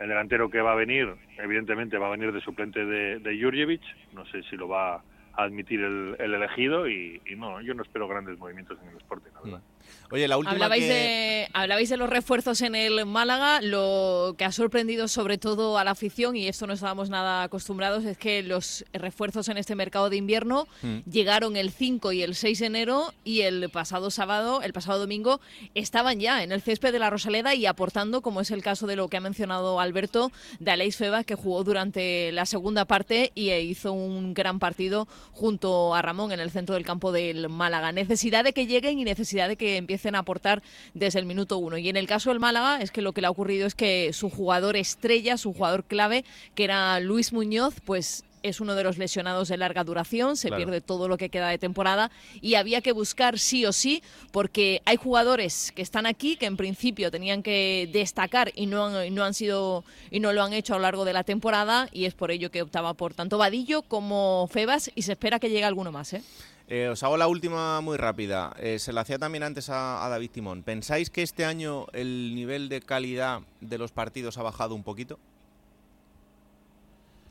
[0.00, 3.82] El delantero que va a venir, evidentemente, va a venir de suplente de, de Jurjevic.
[4.14, 5.02] No sé si lo va a
[5.36, 9.40] admitir el, el elegido y, no, yo no espero grandes movimientos en el Sporting, la
[9.42, 9.62] verdad.
[10.10, 10.88] Oye, la última Hablabais, que...
[10.88, 13.60] de, hablabais de los refuerzos en el Málaga.
[13.60, 18.04] Lo que ha sorprendido sobre todo a la afición, y esto no estábamos nada acostumbrados,
[18.04, 20.98] es que los refuerzos en este mercado de invierno Mm.
[21.10, 25.40] llegaron el 5 y el 6 de enero y el pasado sábado, el pasado domingo,
[25.74, 28.96] estaban ya en el césped de la Rosaleda y aportando, como es el caso de
[28.96, 30.30] lo que ha mencionado Alberto,
[30.60, 35.08] de Aleix Febas, que jugó durante la segunda parte y eh, hizo un gran partido
[35.32, 37.92] junto a Ramón en el centro del campo del Málaga.
[37.92, 40.62] Necesidad de que lleguen y necesidad de que empiecen a aportar
[40.94, 41.78] desde el minuto uno.
[41.78, 44.12] Y en el caso del Málaga es que lo que le ha ocurrido es que
[44.12, 48.98] su jugador estrella, su jugador clave, que era Luis Muñoz, pues es uno de los
[48.98, 50.64] lesionados de larga duración, se Claro.
[50.66, 52.10] pierde todo lo que queda de temporada
[52.42, 54.02] y había que buscar sí o sí,
[54.32, 59.06] porque hay jugadores que están aquí que en principio tenían que destacar y no han,
[59.06, 61.88] y no han sido y no lo han hecho a lo largo de la temporada
[61.90, 65.48] y es por ello que optaba por tanto Vadillo como Febas y se espera que
[65.48, 66.22] llegue alguno más, ¿eh?
[66.68, 68.54] Eh, os hago la última muy rápida.
[68.58, 70.62] Eh, se la hacía también antes a, a David Timón.
[70.62, 75.18] ¿Pensáis que este año el nivel de calidad de los partidos ha bajado un poquito?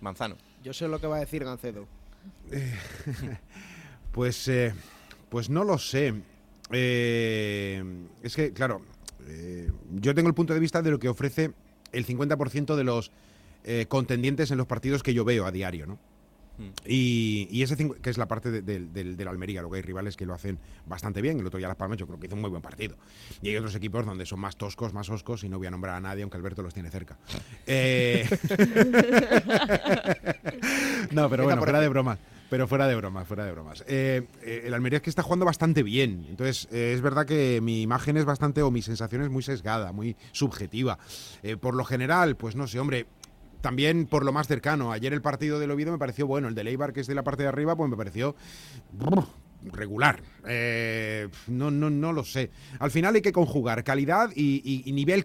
[0.02, 0.38] Manzano.
[0.64, 1.88] Yo sé lo que va a decir Gancedo.
[4.12, 4.76] Pues, eh,
[5.30, 6.14] pues no lo sé.
[6.72, 7.84] Eh,
[8.22, 8.84] es que, claro,
[9.28, 11.52] eh, yo tengo el punto de vista de lo que ofrece
[11.92, 13.12] el 50% de los
[13.64, 15.98] eh, contendientes en los partidos que yo veo a diario, ¿no?
[16.86, 20.26] Y, y ese cincu- que es la parte de- del Almería, luego hay rivales que
[20.26, 21.40] lo hacen bastante bien.
[21.40, 22.96] El otro día Las Palmas yo creo que hizo un muy buen partido.
[23.42, 25.96] Y hay otros equipos donde son más toscos, más oscos, y no voy a nombrar
[25.96, 27.18] a nadie, aunque Alberto los tiene cerca.
[27.66, 28.28] Eh,
[31.12, 32.20] no, pero bueno, fuera de bromas.
[32.50, 33.84] Pero fuera de bromas, fuera de bromas.
[33.88, 36.26] Eh, eh, el Almería es que está jugando bastante bien.
[36.30, 39.92] Entonces, eh, es verdad que mi imagen es bastante, o mi sensación es muy sesgada,
[39.92, 41.00] muy subjetiva.
[41.42, 43.08] Eh, por lo general, pues no sé, hombre,
[43.64, 44.92] también por lo más cercano.
[44.92, 47.24] Ayer el partido del Oviedo me pareció bueno, el de Leibar, que es de la
[47.24, 48.36] parte de arriba, pues me pareció
[49.72, 50.22] regular.
[50.46, 52.52] Eh, no, no, no lo sé.
[52.80, 55.24] Al final hay que conjugar calidad y, nivel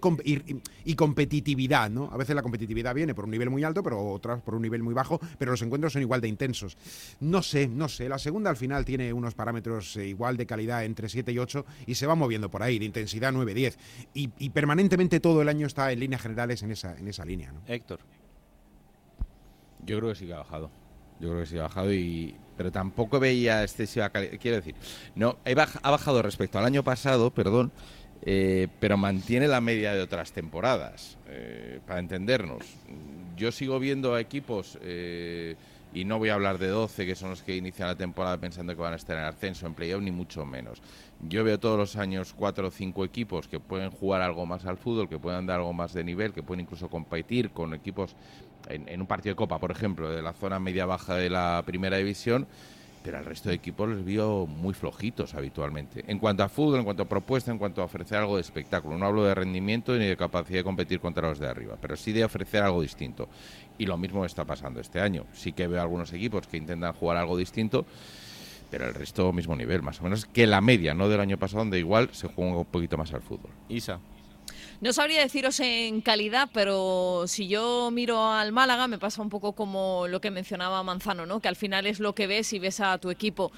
[0.84, 2.08] y, competitividad, ¿no?
[2.12, 4.84] A veces la competitividad viene por un nivel muy alto, pero otras por un nivel
[4.84, 6.76] muy bajo, pero los encuentros son igual de intensos.
[7.18, 8.08] No sé, no sé.
[8.08, 11.66] La segunda al final tiene unos parámetros eh, igual de calidad entre 7 y 8
[11.86, 13.76] y se va moviendo por ahí, de intensidad 9-10.
[14.14, 17.50] Y, y permanentemente todo el año está en líneas generales en esa, en esa línea,
[17.50, 17.62] ¿no?
[17.66, 17.98] Héctor.
[19.88, 20.70] Yo creo que sí que ha bajado.
[21.20, 24.34] Yo creo que sí ha bajado y pero tampoco veía excesiva calidad.
[24.40, 24.74] Quiero decir,
[25.14, 27.70] no, ha bajado respecto al año pasado, perdón,
[28.22, 31.16] eh, pero mantiene la media de otras temporadas.
[31.28, 32.64] eh, para entendernos,
[33.36, 35.54] yo sigo viendo a equipos eh,
[35.94, 38.74] y no voy a hablar de 12 que son los que inician la temporada pensando
[38.74, 40.82] que van a estar en ascenso, en playoff, ni mucho menos.
[41.28, 44.78] Yo veo todos los años cuatro o cinco equipos que pueden jugar algo más al
[44.78, 48.16] fútbol, que puedan dar algo más de nivel, que pueden incluso competir con equipos
[48.68, 52.46] en, un partido de Copa, por ejemplo, de la zona media-baja de la primera división,
[53.02, 56.04] pero al resto de equipos les veo muy flojitos habitualmente.
[56.08, 58.98] En cuanto a fútbol, en cuanto a propuesta, en cuanto a ofrecer algo de espectáculo.
[58.98, 62.12] No hablo de rendimiento ni de capacidad de competir contra los de arriba, pero sí
[62.12, 63.28] de ofrecer algo distinto.
[63.78, 65.24] Y lo mismo está pasando este año.
[65.32, 67.86] Sí que veo algunos equipos que intentan jugar algo distinto,
[68.70, 71.60] pero el resto mismo nivel, más o menos que la media, no del año pasado,
[71.60, 73.50] donde igual se juega un poquito más al fútbol.
[73.68, 74.00] Isa.
[74.80, 79.52] No sabría deciros en calidad, pero si yo miro al Málaga me pasa un poco
[79.52, 81.40] como lo que mencionaba Manzano, ¿no?
[81.40, 83.50] Que al final es lo que ves y ves a tu equipo.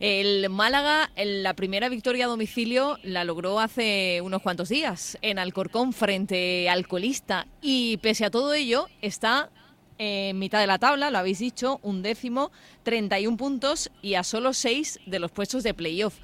[0.00, 5.92] El Málaga, la primera victoria a domicilio la logró hace unos cuantos días en Alcorcón
[5.92, 9.50] frente al colista y pese a todo ello está
[9.98, 12.50] en mitad de la tabla, lo habéis dicho, un décimo,
[12.82, 16.18] 31 puntos y a solo 6 de los puestos de playoff.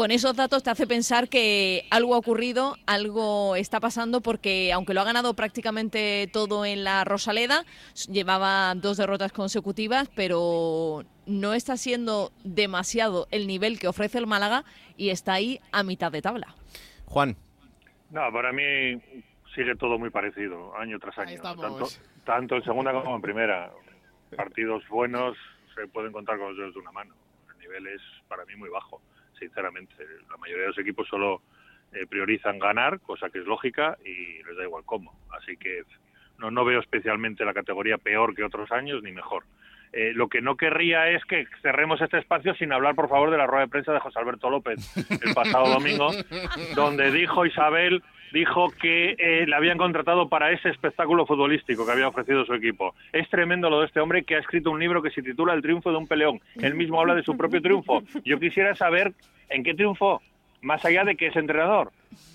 [0.00, 4.94] Con esos datos te hace pensar que algo ha ocurrido, algo está pasando, porque aunque
[4.94, 7.66] lo ha ganado prácticamente todo en la Rosaleda,
[8.10, 14.64] llevaba dos derrotas consecutivas, pero no está siendo demasiado el nivel que ofrece el Málaga
[14.96, 16.54] y está ahí a mitad de tabla.
[17.04, 17.36] Juan.
[18.08, 18.98] No, para mí
[19.54, 21.42] sigue todo muy parecido, año tras año.
[22.24, 23.70] tanto en segunda como en primera.
[24.34, 25.36] Partidos buenos
[25.74, 27.14] se pueden contar con los dedos de una mano.
[27.52, 29.02] El nivel es para mí muy bajo,
[29.40, 29.94] sinceramente.
[30.30, 31.42] La mayoría de los equipos solo
[31.92, 35.18] eh, priorizan ganar, cosa que es lógica, y les da igual cómo.
[35.36, 35.82] Así que
[36.38, 39.44] no, no veo especialmente la categoría peor que otros años ni mejor.
[39.92, 43.38] Eh, lo que no querría es que cerremos este espacio sin hablar, por favor, de
[43.38, 44.78] la rueda de prensa de José Alberto López
[45.20, 46.10] el pasado domingo,
[46.76, 48.02] donde dijo Isabel,
[48.32, 52.94] dijo que eh, le habían contratado para ese espectáculo futbolístico que había ofrecido su equipo.
[53.12, 55.62] Es tremendo lo de este hombre que ha escrito un libro que se titula El
[55.62, 56.40] triunfo de un peleón.
[56.56, 58.02] Él mismo habla de su propio triunfo.
[58.24, 59.12] Yo quisiera saber
[59.48, 60.22] en qué triunfó,
[60.60, 61.90] más allá de que es entrenador.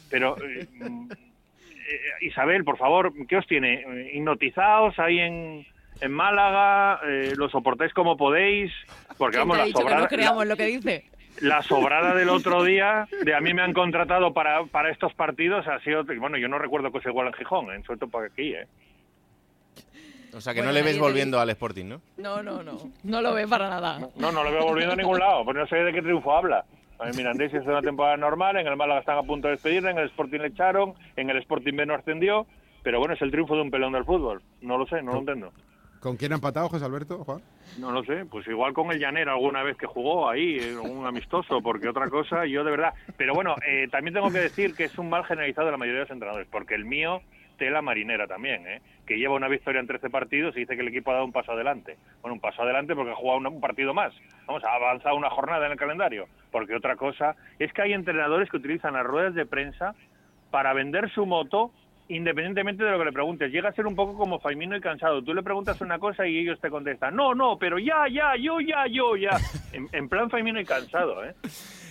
[0.10, 4.12] Pero eh, mm, eh, Isabel, por favor, ¿qué os tiene?
[4.14, 5.66] ¿Hipnotizados ahí en,
[6.02, 7.00] en Málaga?
[7.08, 8.72] Eh, ¿Lo soportáis como podéis?
[9.18, 11.06] Porque ¿Quién vamos, la sobrada, no creamos lo que dice?
[11.42, 15.68] La sobrada del otro día, de a mí me han contratado para, para estos partidos,
[15.68, 18.54] ha sido, bueno, yo no recuerdo que sea igual en Gijón, en suelto para aquí,
[18.54, 18.68] ¿eh?
[20.34, 22.02] O sea que Bueno, no le ves volviendo al Sporting, ¿no?
[22.18, 22.78] No, no, no.
[23.04, 24.00] No lo ve para nada.
[24.18, 26.66] No, no lo veo volviendo a ningún lado, pues no sé de qué triunfo habla.
[27.00, 29.92] A mí Mirandés hizo una temporada normal, en el Málaga están a punto de despedirle,
[29.92, 32.46] en el Sporting le echaron, en el Sporting B no ascendió,
[32.84, 34.42] pero bueno, es el triunfo de un pelón del fútbol.
[34.62, 35.52] No lo sé, no lo entiendo.
[36.06, 37.42] ¿Con quién ha empatado José Alberto, Juan?
[37.80, 41.64] No lo sé, pues igual con el Llanero alguna vez que jugó ahí, un amistoso,
[41.64, 42.94] porque otra cosa, yo de verdad.
[43.18, 46.02] Pero bueno, eh, también tengo que decir que es un mal generalizado de la mayoría
[46.02, 47.24] de los entrenadores, porque el mío,
[47.58, 48.82] tela marinera también, ¿eh?
[49.08, 51.32] que lleva una victoria en 13 partidos y dice que el equipo ha dado un
[51.32, 51.98] paso adelante.
[52.22, 54.14] Bueno, un paso adelante porque ha jugado un, un partido más.
[54.46, 56.28] Vamos, ha avanzado una jornada en el calendario.
[56.52, 59.96] Porque otra cosa es que hay entrenadores que utilizan las ruedas de prensa
[60.52, 61.72] para vender su moto
[62.10, 63.52] independientemente de lo que le preguntes.
[63.52, 65.24] Llega a ser un poco como Faimino y cansado.
[65.24, 68.60] Tú le preguntas una cosa y ellos te contestan, no, no, pero ya, ya, yo,
[68.60, 69.38] ya, yo, ya.
[69.74, 71.34] En, en plan Faimino y cansado, ¿eh?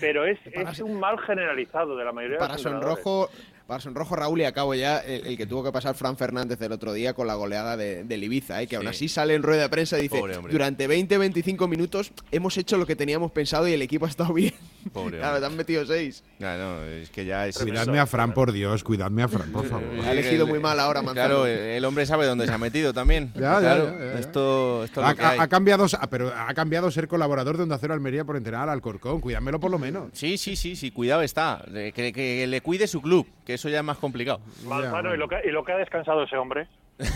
[0.01, 3.29] Pero es, es un mal generalizado de la mayoría Para de los sonrojo,
[3.67, 6.73] para sonrojo Raúl y acabo ya el, el que tuvo que pasar Fran Fernández el
[6.73, 8.67] otro día con la goleada de, del Ibiza, ¿eh?
[8.67, 12.77] que aún así sale en rueda de prensa y dice, durante 20-25 minutos hemos hecho
[12.77, 14.53] lo que teníamos pensado y el equipo ha estado bien.
[14.93, 16.23] Pobre claro, te han metido seis.
[16.39, 17.57] Ya, no, es que ya es...
[17.59, 19.89] Cuidadme a Fran, por Dios, cuidadme a Fran, por favor.
[20.05, 21.29] Ha elegido muy mal ahora, Manzano.
[21.29, 23.33] Claro, el hombre sabe dónde se ha metido también.
[23.35, 24.19] Ya, claro, ya, ya, ya.
[24.21, 25.39] Esto, esto es Ha, lo que hay.
[25.39, 28.63] ha- ha cambiado, ah, pero ha cambiado ser colaborador de Onda Cero Almería por entrenar
[28.65, 29.21] al Alcorcón.
[29.23, 30.11] Cuídamelo por lo menos.
[30.13, 31.65] Sí, sí, sí, sí, cuidado está.
[31.95, 34.41] Que, que le cuide su club, que eso ya es más complicado.
[34.65, 36.69] Manzano, ¿y lo, que, ¿y lo que ha descansado ese hombre?
[36.99, 37.07] ¿eh?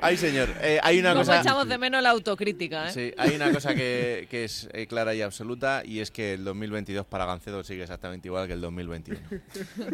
[0.00, 0.48] Ay, señor.
[0.60, 1.40] eh, hay una ¿Cómo cosa.
[1.40, 2.92] echamos de menos la autocrítica, eh?
[2.92, 6.44] Sí, hay una cosa que, que es eh, clara y absoluta y es que el
[6.44, 9.20] 2022 para Gancedo sigue exactamente igual que el 2021.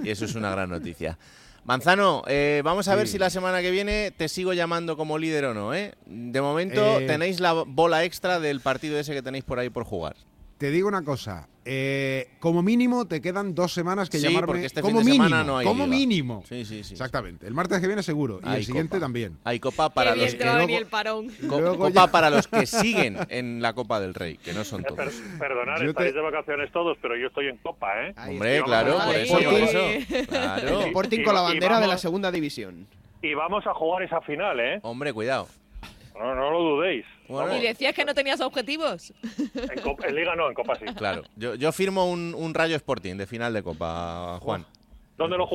[0.03, 1.19] Y eso es una gran noticia.
[1.65, 5.45] Manzano, eh, vamos a ver si la semana que viene te sigo llamando como líder
[5.47, 5.93] o no, ¿eh?
[6.07, 7.07] De momento Eh.
[7.07, 10.17] tenéis la bola extra del partido ese que tenéis por ahí por jugar.
[10.59, 11.49] Te digo una cosa.
[11.71, 14.47] eh, como mínimo te quedan dos semanas que Sí, llamarme.
[14.47, 15.25] porque este como fin de mínimo.
[15.29, 15.97] semana no hay como liga.
[15.99, 16.43] mínimo.
[16.49, 16.95] Sí, sí, sí.
[16.95, 17.47] Exactamente.
[17.47, 18.41] El martes que viene seguro.
[18.43, 19.01] Y el siguiente copa.
[19.01, 19.37] también.
[19.45, 21.29] Hay copa para Qué los que luego- el parón.
[21.47, 24.65] co- Luego copa ya- para los que siguen en la Copa del Rey, que no
[24.65, 25.13] son Per- todos.
[25.39, 28.15] Perdonad, Yo estáis te- de vacaciones todos, pero yo estoy en Copa, ¿eh?
[28.27, 29.67] Hombre, claro, por eso, por Sporting.
[30.09, 30.27] eso.
[30.29, 30.81] Claro.
[30.87, 32.87] Sporting Y- con la bandera de la segunda división.
[33.21, 34.79] Y vamos a jugar esa final, ¿eh?
[34.83, 35.47] Hombre, cuidado.
[36.19, 37.05] No, no lo dudéis.
[37.29, 37.57] Bueno.
[37.57, 39.13] Y decías que no tenías objetivos.
[39.55, 40.87] En, Copa- en Liga no, en Copa sí.
[40.97, 41.23] Claro.
[41.37, 44.65] Yo, yo firmo un, un Rayo Sporting de final de Copa, Juan.
[45.19, 45.47] ¿Dónde lo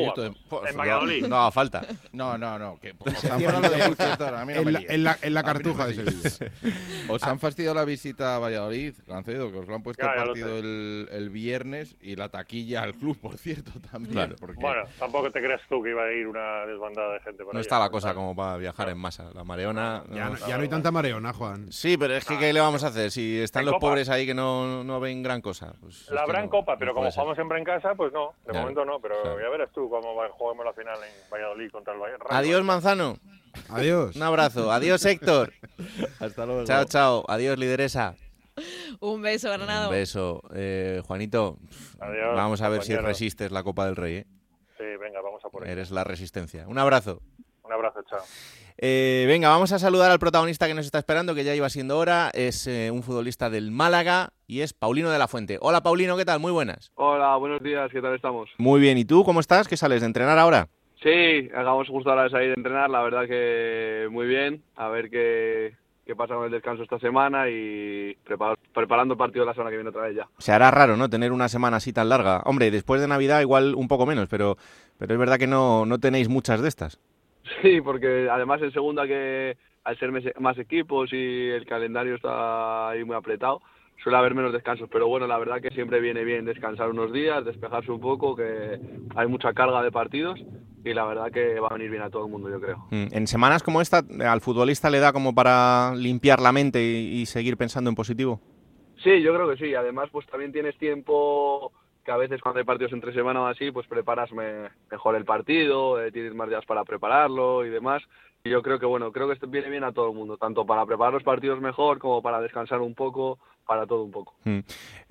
[0.49, 1.26] pues, En no, Valladolid.
[1.26, 1.82] No falta.
[2.11, 2.78] No, no, no.
[2.80, 4.16] Que, os, Se han cierra lo de fastidiado- Pucela.
[4.18, 5.93] Cierto, a mí no me En la, en la- en cartuja de.
[5.95, 6.51] Sevilla.
[7.09, 10.57] Os han fastidiado la visita a Valladolid, Gancedo, que os lo han puesto Ya, partido
[10.57, 14.14] el, el viernes y la taquilla al club, por cierto, también.
[14.14, 14.36] Claro.
[14.39, 17.53] porque- Bueno, tampoco te creas tú que iba a ir una desbandada de gente por
[17.53, 17.61] No allá.
[17.61, 19.30] está la cosa como para viajar en masa.
[19.34, 20.03] La mareona.
[20.11, 21.72] Ya, no- ya no hay tanta mareona, Juan.
[21.72, 23.11] Sí, pero es que ¿qué le vamos a hacer?
[23.11, 23.88] Si están En los Copa.
[23.88, 25.74] pobres ahí que no, no ven gran cosa.
[25.80, 28.34] Pues es La en Copa, pero como jugamos siempre en casa, pues no.
[28.45, 29.39] De Claro, momento no, pero claro.
[29.39, 32.22] ya verás tú cómo juguemos la final en Valladolid contra el Bayern.
[32.30, 33.18] Adiós, Manzano.
[33.70, 34.16] Adiós.
[34.16, 34.72] Un abrazo.
[34.72, 35.54] Adiós, Héctor.
[36.20, 36.66] Hasta luego.
[36.66, 37.24] Chao, chao.
[37.28, 38.16] Adiós, lideresa.
[38.99, 39.89] Un beso, Granado.
[39.89, 40.41] Un beso.
[40.54, 41.58] Eh, Juanito,
[41.99, 43.08] Adiós, vamos a ver si compañero.
[43.08, 44.16] resistes la Copa del Rey.
[44.18, 44.28] ¿eh?
[44.78, 45.72] Sí, venga, vamos a por ello.
[45.72, 46.68] Eres la resistencia.
[46.68, 47.22] Un abrazo.
[47.64, 48.22] Un abrazo, chao.
[48.78, 51.98] Eh, venga, vamos a saludar al protagonista que nos está esperando, que ya iba siendo
[51.98, 52.32] hora.
[52.34, 55.58] Es eh, un futbolista del Málaga y es Paulino de la Fuente.
[55.62, 56.40] Hola, Paulino, ¿qué tal?
[56.40, 56.92] Muy buenas.
[56.96, 58.50] Hola, buenos días, ¿qué tal estamos?
[58.58, 58.98] Muy bien.
[58.98, 59.68] ¿Y tú cómo estás?
[59.68, 60.68] ¿Qué sales de entrenar ahora?
[61.02, 65.10] Sí, acabamos justo ahora de salir de entrenar, la verdad que muy bien, a ver
[65.10, 69.54] qué, qué pasa con el descanso esta semana y prepar- preparando el partido de la
[69.54, 70.30] semana que viene otra vez ya.
[70.38, 71.10] Se hará raro, ¿no?
[71.10, 72.42] Tener una semana así tan larga.
[72.46, 74.58] Hombre, después de Navidad igual un poco menos, pero,
[74.98, 77.02] pero es verdad que no, no tenéis muchas de estas.
[77.64, 83.03] Sí, porque además en segunda que al ser más equipos y el calendario está ahí
[83.03, 83.61] muy apretado,
[84.03, 87.43] suele haber menos descansos, pero bueno, la verdad que siempre viene bien descansar unos días,
[87.45, 88.80] despejarse un poco, que
[89.16, 90.39] hay mucha carga de partidos
[90.84, 92.78] y la verdad que va a venir bien a todo el mundo, yo creo.
[92.91, 97.22] Mm, En semanas como esta, al futbolista le da como para limpiar la mente y,
[97.22, 98.41] y seguir pensando en positivo.
[99.01, 99.74] Sí, yo creo que sí.
[99.74, 101.72] Además, pues también tienes tiempo
[102.04, 105.26] que a veces cuando hay partidos entre semana o así, pues preparas me- mejor el
[105.26, 108.04] partido, eh, tienes más días para prepararlo y demás.
[108.43, 110.66] Y yo creo que, bueno, creo que esto viene bien a todo el mundo, tanto
[110.66, 114.34] para preparar los partidos mejor como para descansar un poco, para todo un poco.
[114.43, 114.60] Mm.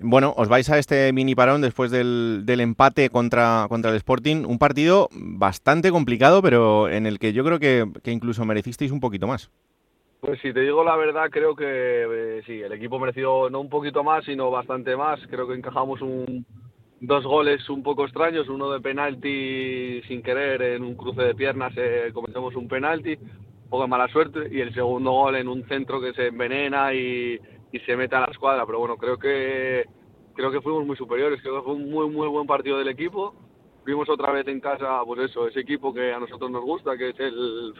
[0.01, 4.45] Bueno, os vais a este mini parón después del, del empate contra, contra el Sporting.
[4.45, 8.99] Un partido bastante complicado, pero en el que yo creo que, que incluso merecisteis un
[8.99, 9.49] poquito más.
[10.19, 13.69] Pues si te digo la verdad, creo que eh, sí, el equipo mereció no un
[13.69, 15.19] poquito más, sino bastante más.
[15.27, 16.45] Creo que encajamos un,
[17.05, 21.73] dos goles un poco extraños, uno de penalti sin querer en un cruce de piernas
[21.75, 25.67] eh, cometemos un penalti, un poco de mala suerte, y el segundo gol en un
[25.67, 27.37] centro que se envenena y,
[27.73, 28.65] y se mete a la escuadra.
[28.65, 29.83] Pero bueno, creo que
[30.33, 33.35] creo que fuimos muy superiores, creo que fue un muy muy buen partido del equipo.
[33.85, 37.09] Vimos otra vez en casa, pues eso, ese equipo que a nosotros nos gusta, que
[37.09, 37.73] es el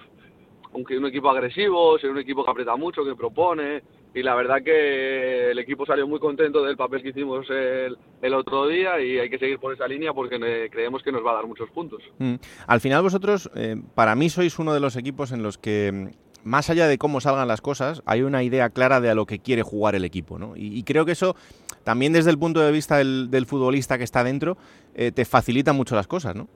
[0.74, 3.84] un, un equipo agresivo, es un equipo que aprieta mucho, que propone,
[4.16, 8.34] y la verdad que el equipo salió muy contento del papel que hicimos el, el
[8.34, 11.32] otro día y hay que seguir por esa línea porque ne- creemos que nos va
[11.32, 12.01] a dar muchos puntos.
[12.20, 12.36] Mm.
[12.68, 16.47] Al final vosotros, eh, para mí sois uno de los equipos en los que, mm,
[16.47, 19.39] más allá de cómo salgan las cosas, hay una idea clara de a lo que
[19.39, 20.38] quiere jugar el equipo.
[20.38, 20.55] ¿no?
[20.55, 21.36] Y, y creo que eso,
[21.84, 24.57] también desde el punto de vista del, del futbolista que está dentro,
[24.93, 26.47] eh, te facilita mucho las cosas, ¿no?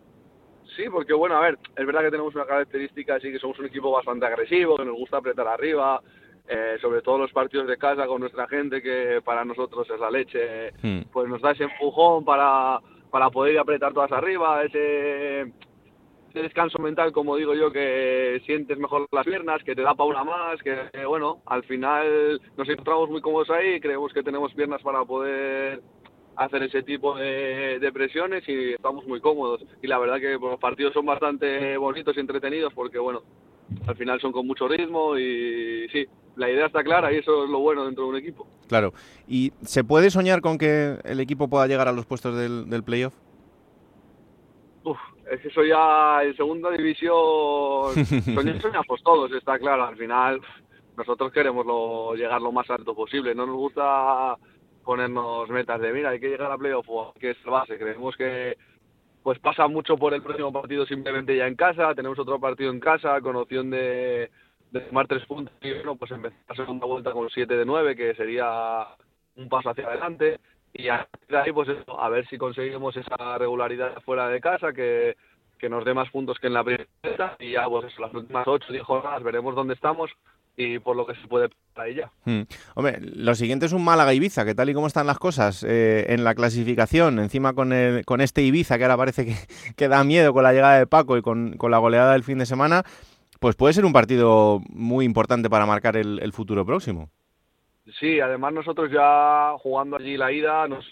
[0.75, 3.65] Sí, porque bueno, a ver, es verdad que tenemos una característica así que somos un
[3.65, 5.99] equipo bastante agresivo, que nos gusta apretar arriba,
[6.47, 10.09] eh, sobre todo los partidos de casa con nuestra gente, que para nosotros es la
[10.09, 10.71] leche,
[11.11, 12.79] pues nos da ese empujón para,
[13.09, 19.07] para poder apretar todas arriba, ese, ese descanso mental, como digo yo, que sientes mejor
[19.11, 23.09] las piernas, que te da para una más, que eh, bueno, al final nos encontramos
[23.09, 25.81] muy cómodos ahí creemos que tenemos piernas para poder
[26.37, 29.65] hacer ese tipo de, de presiones y estamos muy cómodos.
[29.81, 33.23] Y la verdad que pues, los partidos son bastante bonitos y entretenidos porque, bueno,
[33.87, 36.07] al final son con mucho ritmo y sí,
[36.37, 38.47] la idea está clara y eso es lo bueno dentro de un equipo.
[38.67, 38.93] Claro.
[39.27, 42.83] ¿Y se puede soñar con que el equipo pueda llegar a los puestos del, del
[42.83, 43.13] playoff?
[44.83, 44.97] Uf,
[45.31, 47.93] es que eso ya en segunda división
[48.61, 49.85] soñamos todos, está claro.
[49.85, 50.39] Al final
[50.95, 53.35] nosotros queremos lo- llegar lo más alto posible.
[53.35, 54.35] No nos gusta
[54.83, 57.77] ponernos metas de mira, hay que llegar a playoff o hay que salvarse.
[57.77, 58.57] Creemos que
[59.23, 62.79] pues pasa mucho por el próximo partido simplemente ya en casa, tenemos otro partido en
[62.79, 64.29] casa con opción de,
[64.71, 67.95] de tomar tres puntos y bueno, pues empezar la segunda vuelta con 7 de 9,
[67.95, 68.87] que sería
[69.35, 70.39] un paso hacia adelante.
[70.73, 74.73] Y a de ahí, pues eso, a ver si conseguimos esa regularidad fuera de casa,
[74.73, 75.15] que,
[75.57, 77.35] que nos dé más puntos que en la primera vuelta.
[77.39, 80.11] Y ya, pues las últimas 8 10 jornadas veremos dónde estamos
[80.59, 82.11] y por lo que se puede para ella.
[82.25, 82.41] Hmm.
[82.73, 86.23] Hombre, lo siguiente es un Málaga-Ibiza, que tal y como están las cosas eh, en
[86.23, 89.35] la clasificación, encima con, el, con este Ibiza que ahora parece que,
[89.75, 92.39] que da miedo con la llegada de Paco y con, con la goleada del fin
[92.39, 92.83] de semana,
[93.39, 97.09] pues puede ser un partido muy importante para marcar el, futuro próximo.
[97.99, 100.85] Sí, además nosotros ya jugando allí la ida nos,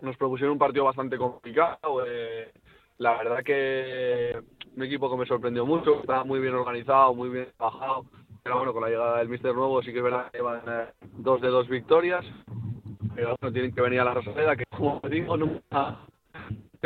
[0.00, 2.04] nos propusieron un partido bastante complicado.
[2.06, 2.52] eh,
[2.98, 4.40] la verdad que
[4.76, 8.04] un equipo que me sorprendió mucho, estaba muy bien organizado, muy bien trabajado.
[8.42, 10.86] Pero bueno, con la llegada del Mister Nuevo sí que es verdad que llevan eh,
[11.18, 12.24] dos de dos victorias.
[13.14, 15.98] Pero bueno, tienen que venir a la Rosaleda, que como digo, nunca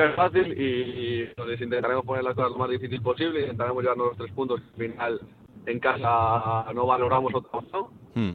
[0.05, 4.16] es fácil y les intentaremos poner las cosas lo más difícil posible, intentaremos llevarnos los
[4.18, 5.20] tres puntos al final
[5.66, 8.32] en casa no valoramos otra opción Hmm.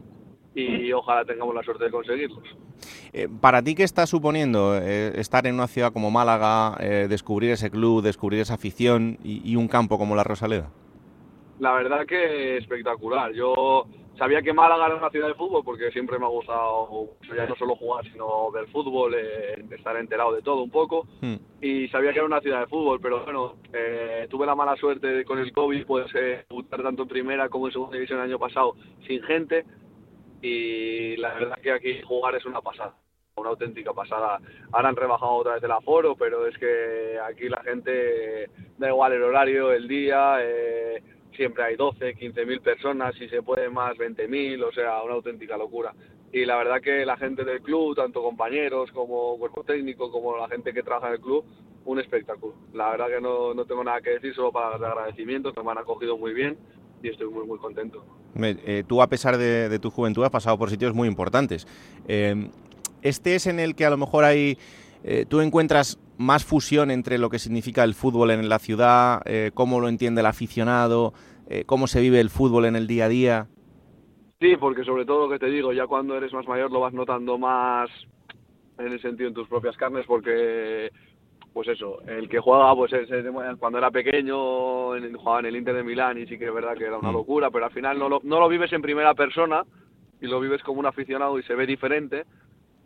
[0.53, 2.43] y ojalá tengamos la suerte de conseguirlos.
[3.13, 7.49] Eh, ¿Para ti qué está suponiendo eh, estar en una ciudad como Málaga, eh, descubrir
[7.51, 10.69] ese club, descubrir esa afición y, y un campo como la Rosaleda?
[11.59, 13.33] La verdad que espectacular.
[13.33, 13.85] Yo
[14.21, 17.55] sabía que Málaga era una ciudad de fútbol porque siempre me ha gustado ya no
[17.55, 21.07] solo jugar, sino ver fútbol, eh, estar enterado de todo un poco.
[21.21, 21.37] Hmm.
[21.59, 25.25] Y sabía que era una ciudad de fútbol, pero bueno, eh, tuve la mala suerte
[25.25, 28.37] con el COVID, pues eh, debutar tanto en primera como en segunda división el año
[28.37, 28.75] pasado
[29.07, 29.65] sin gente.
[30.39, 32.93] Y la verdad que aquí jugar es una pasada,
[33.37, 34.39] una auténtica pasada.
[34.71, 39.13] Ahora han rebajado otra vez el aforo, pero es que aquí la gente, da igual
[39.13, 41.01] el horario, el día, eh,
[41.41, 45.15] siempre hay 12, 15 mil personas, si se puede más 20 mil, o sea, una
[45.15, 45.91] auténtica locura.
[46.31, 50.47] Y la verdad que la gente del club, tanto compañeros como cuerpo técnico, como la
[50.47, 51.43] gente que trabaja en el club,
[51.83, 52.53] un espectáculo.
[52.73, 55.71] La verdad que no, no tengo nada que decir, solo para dar agradecimientos, que me
[55.71, 56.59] han acogido muy bien
[57.01, 58.05] y estoy muy, muy contento.
[58.39, 61.65] Eh, tú, a pesar de, de tu juventud, has pasado por sitios muy importantes.
[62.07, 62.49] Eh,
[63.01, 64.59] este es en el que a lo mejor hay.
[65.03, 69.51] eh, tú encuentras más fusión entre lo que significa el fútbol en la ciudad, eh,
[69.53, 71.13] cómo lo entiende el aficionado,
[71.51, 73.47] eh, cómo se vive el fútbol en el día a día.
[74.39, 76.93] Sí, porque sobre todo lo que te digo, ya cuando eres más mayor lo vas
[76.93, 77.89] notando más
[78.79, 80.89] en el sentido en tus propias carnes, porque
[81.53, 83.25] pues eso, el que juega, pues es- es-
[83.59, 84.37] cuando era pequeño
[85.17, 87.51] jugaba en el Inter de Milán y sí que es verdad que era una locura,
[87.51, 89.63] pero al final no lo, no lo vives en primera persona
[90.21, 92.23] y lo vives como un aficionado y se ve diferente,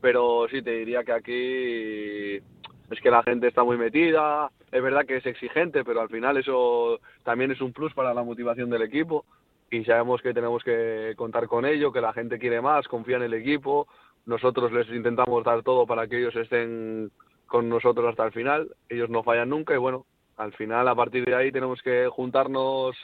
[0.02, 2.44] pero sí te diría que aquí
[2.92, 6.38] es que la gente está muy metida, es verdad que es exigente, pero al final
[6.38, 9.26] eso también es un plus para la motivación del equipo.
[9.72, 13.24] Y sabemos que tenemos que contar con ello, que la gente quiere más, confía en
[13.24, 13.88] el equipo,
[14.26, 17.12] nosotros les intentamos dar todo para que ellos estén
[17.48, 20.06] con nosotros hasta el final, ellos no fallan nunca y bueno,
[20.38, 22.96] al final a partir de ahí tenemos que juntarnos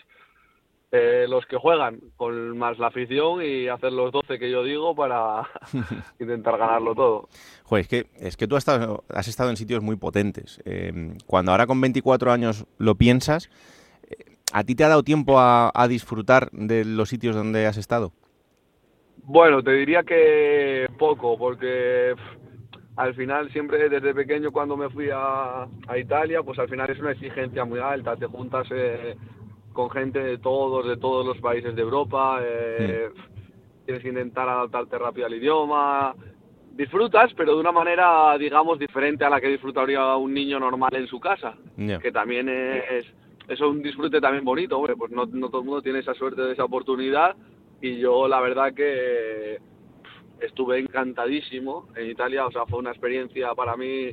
[0.91, 4.93] eh, los que juegan con más la afición y hacer los 12 que yo digo
[4.93, 5.43] para
[6.19, 7.29] intentar ganarlo todo.
[7.63, 10.61] Joder, es que, es que tú has estado, has estado en sitios muy potentes.
[10.65, 13.49] Eh, cuando ahora con 24 años lo piensas,
[14.09, 17.77] eh, ¿a ti te ha dado tiempo a, a disfrutar de los sitios donde has
[17.77, 18.11] estado?
[19.23, 22.15] Bueno, te diría que poco, porque
[22.97, 26.99] al final siempre desde pequeño cuando me fui a, a Italia, pues al final es
[26.99, 29.15] una exigencia muy alta, te juntas eh,
[29.73, 33.09] con gente de todos, de todos los países de Europa, eh,
[33.85, 36.15] tienes que intentar adaptarte rápido al idioma,
[36.73, 41.07] disfrutas, pero de una manera, digamos, diferente a la que disfrutaría un niño normal en
[41.07, 43.05] su casa, que también es,
[43.47, 46.41] es un disfrute también bonito, hombre, pues no, no todo el mundo tiene esa suerte
[46.41, 47.35] de esa oportunidad
[47.81, 49.59] y yo la verdad que
[50.39, 54.11] estuve encantadísimo en Italia, o sea, fue una experiencia para mí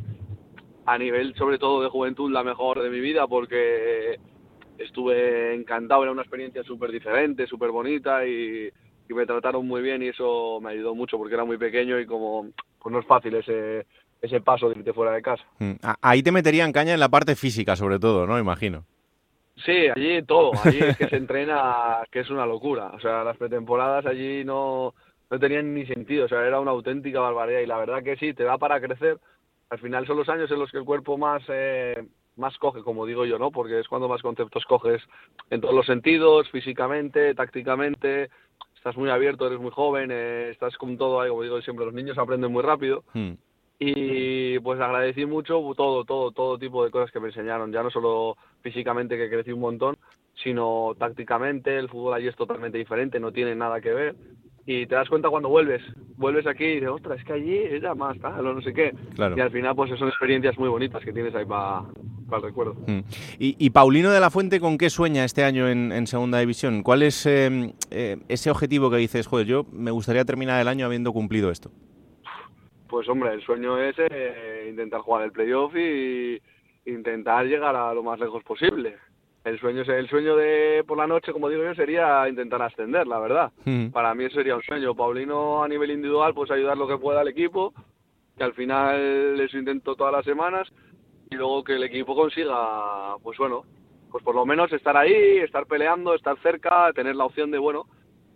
[0.86, 4.18] a nivel sobre todo de juventud la mejor de mi vida porque
[4.78, 8.68] estuve encantado, era una experiencia súper diferente, súper bonita y,
[9.08, 12.06] y me trataron muy bien y eso me ayudó mucho porque era muy pequeño y
[12.06, 12.48] como
[12.80, 13.86] pues no es fácil ese,
[14.22, 15.44] ese paso de irte fuera de casa.
[15.58, 18.38] Mm, Ahí te meterían caña en la parte física, sobre todo, ¿no?
[18.38, 18.84] Imagino.
[19.64, 22.92] Sí, allí todo, allí es que se entrena, que es una locura.
[22.94, 24.94] O sea, las pretemporadas allí no,
[25.30, 28.34] no tenían ni sentido, o sea, era una auténtica barbaridad y la verdad que sí,
[28.34, 29.18] te da para crecer.
[29.70, 32.06] Al final son los años en los que el cuerpo más, eh,
[32.38, 33.50] más coge, como digo yo, ¿no?
[33.50, 35.02] Porque es cuando más conceptos coges
[35.50, 38.30] en todos los sentidos, físicamente, tácticamente,
[38.76, 41.94] estás muy abierto, eres muy joven, eh, estás con todo ahí, como digo siempre, los
[41.94, 43.04] niños aprenden muy rápido.
[43.14, 43.32] Mm.
[43.80, 47.90] y pues agradecí mucho todo, todo, todo tipo de cosas que me enseñaron, ya no
[47.90, 49.96] solo físicamente que crecí un montón,
[50.42, 54.16] sino tácticamente, el fútbol allí es totalmente diferente, no tiene nada que ver
[54.70, 55.82] y te das cuenta cuando vuelves.
[56.18, 58.94] Vuelves aquí y dices, ostras, es que allí era más tal o no sé qué.
[59.14, 59.34] Claro.
[59.34, 61.86] Y al final, pues son experiencias muy bonitas que tienes ahí para
[62.36, 62.74] el recuerdo.
[62.86, 62.98] Mm.
[63.38, 66.82] Y, y Paulino de la Fuente, ¿con qué sueña este año en, en Segunda División?
[66.82, 70.84] ¿Cuál es eh, eh, ese objetivo que dices, joder, yo me gustaría terminar el año
[70.84, 71.70] habiendo cumplido esto?
[72.90, 76.42] Pues hombre, el sueño es eh, intentar jugar el playoff y
[76.84, 78.96] intentar llegar a lo más lejos posible.
[79.48, 83.18] El sueño, el sueño de por la noche, como digo yo, sería intentar ascender, la
[83.18, 83.52] verdad.
[83.64, 83.88] Mm.
[83.88, 84.94] Para mí eso sería un sueño.
[84.94, 87.72] Paulino a nivel individual, pues ayudar lo que pueda al equipo,
[88.36, 90.68] que al final eso intento todas las semanas
[91.30, 93.64] y luego que el equipo consiga, pues bueno,
[94.10, 97.86] pues por lo menos estar ahí, estar peleando, estar cerca, tener la opción de, bueno,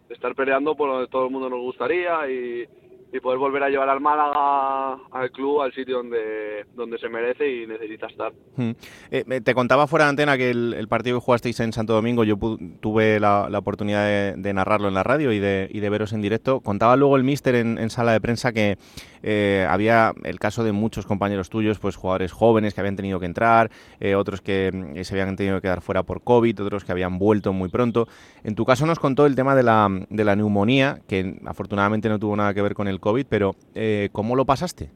[0.09, 2.67] estar peleando por donde todo el mundo nos gustaría y,
[3.13, 7.49] y poder volver a llevar al Málaga, al club, al sitio donde, donde se merece
[7.49, 8.33] y necesita estar.
[8.57, 8.71] Mm.
[9.11, 12.25] Eh, eh, te contaba fuera de antena que el, partido que jugasteis en Santo Domingo,
[12.25, 12.39] yo
[12.81, 16.61] tuve la, oportunidad de, narrarlo en la radio y de, y de veros en directo.
[16.61, 18.79] Contaba luego el míster en sala de prensa que
[19.23, 23.27] eh, había el caso de muchos compañeros tuyos, pues jugadores jóvenes que habían tenido que
[23.27, 23.70] entrar,
[24.01, 27.18] eh, otros que mm, se habían tenido que quedar fuera por COVID, otros que habían
[27.18, 28.07] vuelto muy pronto.
[28.45, 32.18] En tu caso nos contó el tema de la, de la neumonía, que afortunadamente no
[32.18, 34.91] tuvo nada que ver con el COVID, pero eh, ¿cómo lo pasaste?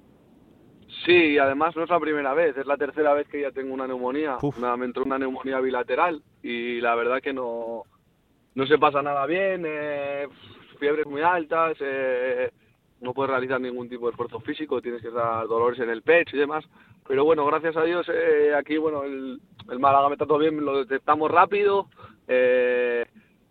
[1.04, 3.72] Sí, y además no es la primera vez, es la tercera vez que ya tengo
[3.74, 4.38] una neumonía.
[4.58, 7.84] Una- me entró una neumonía bilateral y la verdad que no,
[8.54, 10.26] no se pasa nada bien, eh,
[10.80, 12.50] fiebres muy altas, eh,
[13.00, 16.36] no puedes realizar ningún tipo de esfuerzo físico, tienes que dar dolores en el pecho
[16.36, 16.64] y demás.
[17.06, 19.40] Pero bueno, gracias a Dios, eh, aquí bueno, el,
[19.70, 21.88] el Málaga me trató bien, lo detectamos rápido.
[22.28, 23.04] eh,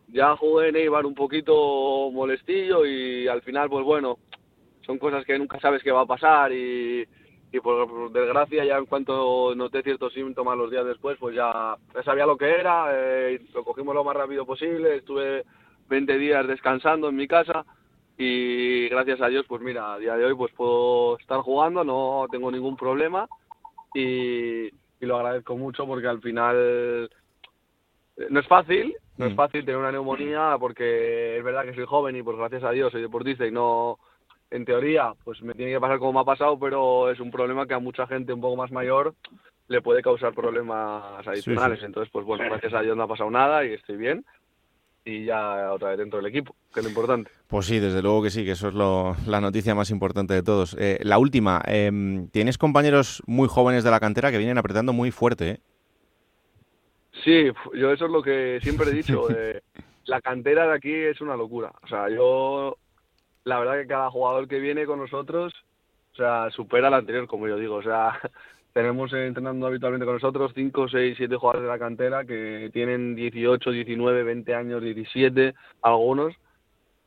[0.08, 4.18] ya jugué en un poquito molestillo y al final, pues bueno,
[4.86, 7.06] son cosas que nunca sabes qué va a pasar y,
[7.52, 12.26] y por, desgracia ya en cuanto noté ciertos síntomas los días después, pues ya, sabía
[12.26, 15.44] lo que era, eh, lo cogimos lo más rápido posible, estuve
[15.90, 17.66] 20 días descansando en mi casa
[18.18, 22.26] y gracias a Dios, pues mira, a día de hoy pues puedo estar jugando, no
[22.32, 23.28] tengo ningún problema
[23.94, 27.10] y, y lo agradezco mucho porque al final
[28.18, 29.36] eh, no es fácil, no es Mm.
[29.36, 32.92] fácil tener una neumonía porque es verdad que soy joven y pues gracias a Dios
[32.92, 33.98] soy deportista y no,
[34.52, 37.66] en teoría, pues me tiene que pasar como me ha pasado, pero es un problema
[37.66, 39.14] que a mucha gente un poco más mayor
[39.68, 41.80] le puede causar problemas adicionales.
[41.80, 41.86] sí.
[41.86, 44.24] Entonces, pues bueno, gracias a Dios no ha pasado nada y estoy bien
[45.06, 47.30] y ya otra vez dentro del equipo, que es lo importante.
[47.48, 50.42] Pues sí, desde luego que sí, que eso es lo- la noticia más importante de
[50.42, 50.76] todos.
[50.80, 55.12] Eh, la última, em, tienes compañeros muy jóvenes de la cantera que vienen apretando muy
[55.12, 55.60] fuerte, ¿eh?
[57.24, 59.30] Sí, yo eso es lo que siempre he dicho.
[59.38, 59.62] eh,
[60.06, 61.72] la cantera de aquí es una locura.
[61.84, 62.78] O sea, yo,
[63.44, 65.54] la verdad que cada jugador que viene con nosotros,
[66.14, 67.76] o sea, supera al anterior, como yo digo.
[67.76, 68.20] O sea,
[68.76, 73.72] tenemos entrenando habitualmente con nosotros 5, 6, 7 jugadores de la cantera que tienen 18,
[73.72, 76.36] 19, 20 años, 17, algunos.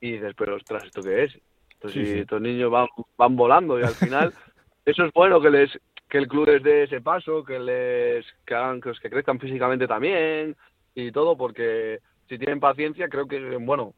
[0.00, 1.38] Y dices, pero ostras, ¿esto qué es?
[1.68, 2.20] Estos, Sí, sí.
[2.20, 2.86] estos niños van,
[3.18, 4.32] van volando y al final
[4.86, 8.54] eso es bueno que les que el club les dé ese paso, que les que
[8.54, 10.56] hagan que, que crezcan físicamente también
[10.94, 11.98] y todo, porque
[12.30, 13.92] si tienen paciencia, creo que bueno,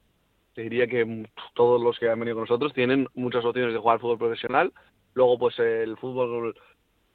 [0.55, 4.01] te diría que todos los que han venido con nosotros tienen muchas opciones de jugar
[4.01, 4.73] fútbol profesional.
[5.15, 6.55] Luego, pues el fútbol,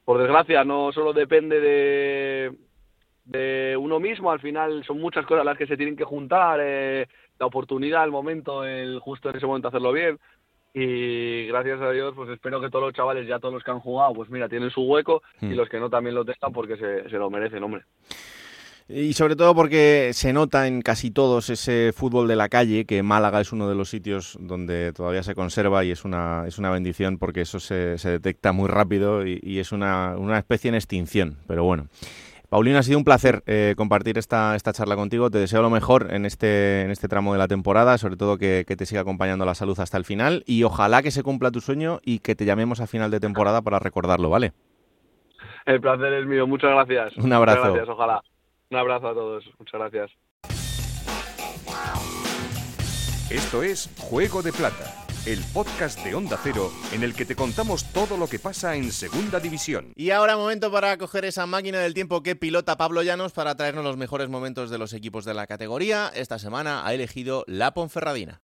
[0.05, 2.53] por desgracia, no solo depende de
[3.25, 7.07] de uno mismo, al final son muchas cosas las que se tienen que juntar, eh,
[7.39, 10.19] la oportunidad, el momento, el justo en ese momento hacerlo bien.
[10.75, 13.79] Y gracias a Dios, pues espero que todos los chavales, ya todos los que han
[13.79, 15.55] jugado, pues mira, tienen su hueco y Mm.
[15.55, 17.81] los que no también lo tengan porque se, se lo merecen, hombre.
[18.87, 23.01] Y sobre todo porque se nota en casi todos ese fútbol de la calle, que
[23.01, 26.69] Málaga es uno de los sitios donde todavía se conserva y es una, es una
[26.69, 30.75] bendición porque eso se, se detecta muy rápido y, y es una, una especie en
[30.75, 31.37] extinción.
[31.47, 31.87] Pero bueno.
[32.47, 35.31] Paulino, ha sido un placer eh, compartir esta, esta charla contigo.
[35.31, 38.65] Te deseo lo mejor en este, en este tramo de la temporada, sobre todo que,
[38.67, 41.59] que te siga acompañando la salud hasta el final y ojalá que se cumpla tu
[41.59, 44.53] sueño y que te llamemos a final de temporada para recordarlo, ¿vale?
[45.65, 47.17] El placer es mío, muchas gracias.
[47.17, 47.61] Un abrazo.
[47.61, 48.21] Muchas gracias, ojalá.
[48.71, 50.11] Un abrazo a todos, muchas gracias.
[53.29, 57.91] Esto es Juego de Plata, el podcast de Onda Cero en el que te contamos
[57.91, 59.93] todo lo que pasa en Segunda División.
[59.95, 63.83] Y ahora momento para coger esa máquina del tiempo que pilota Pablo Llanos para traernos
[63.83, 66.11] los mejores momentos de los equipos de la categoría.
[66.13, 68.41] Esta semana ha elegido la Ponferradina.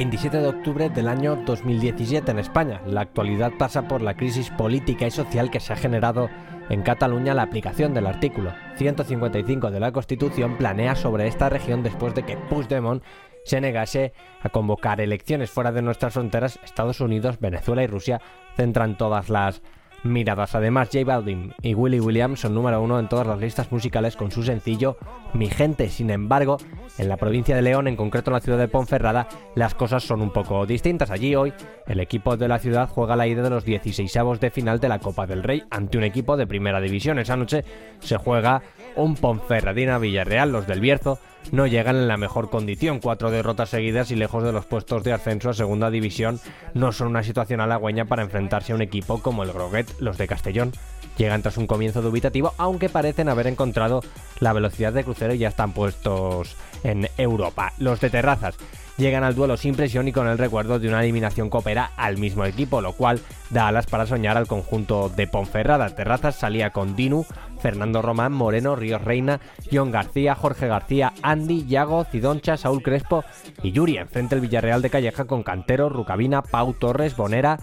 [0.00, 2.80] ...27 de octubre del año 2017 en España.
[2.86, 6.30] La actualidad pasa por la crisis política y social que se ha generado
[6.70, 12.14] en Cataluña la aplicación del artículo 155 de la Constitución planea sobre esta región después
[12.14, 13.04] de que Puigdemont
[13.44, 18.22] se negase a convocar elecciones fuera de nuestras fronteras, Estados Unidos, Venezuela y Rusia
[18.56, 19.60] centran todas las
[20.02, 20.54] miradas.
[20.54, 24.30] Además, J Balvin y Willy Williams son número uno en todas las listas musicales con
[24.30, 24.96] su sencillo
[25.34, 25.88] Mi Gente.
[25.88, 26.58] Sin embargo,
[26.98, 30.22] en la provincia de León, en concreto en la ciudad de Ponferrada, las cosas son
[30.22, 31.10] un poco distintas.
[31.10, 31.52] Allí hoy,
[31.86, 34.98] el equipo de la ciudad juega la ida de los 16avos de final de la
[34.98, 37.18] Copa del Rey ante un equipo de primera división.
[37.18, 37.64] Esa noche
[38.00, 38.62] se juega
[38.96, 40.52] un Ponferradina Villarreal.
[40.52, 41.18] Los del Bierzo
[41.52, 43.00] no llegan en la mejor condición.
[43.00, 46.40] Cuatro derrotas seguidas y lejos de los puestos de ascenso a segunda división
[46.74, 50.28] no son una situación halagüeña para enfrentarse a un equipo como el Groguet, los de
[50.28, 50.72] Castellón.
[51.16, 54.02] Llegan tras un comienzo dubitativo, aunque parecen haber encontrado
[54.38, 57.72] la velocidad de crucero y ya están puestos en Europa.
[57.78, 58.56] Los de Terrazas
[58.96, 62.44] llegan al duelo sin presión y con el recuerdo de una eliminación coopera al mismo
[62.44, 65.94] equipo, lo cual da alas para soñar al conjunto de Ponferrada.
[65.94, 67.26] Terrazas salía con Dinu,
[67.60, 73.24] Fernando Román, Moreno, Ríos Reina, John García, Jorge García, Andy, Yago, Cidoncha, Saúl Crespo
[73.62, 73.98] y Yuri.
[73.98, 77.58] Enfrente el Villarreal de Calleja con Cantero, Rucabina, Pau Torres, Bonera,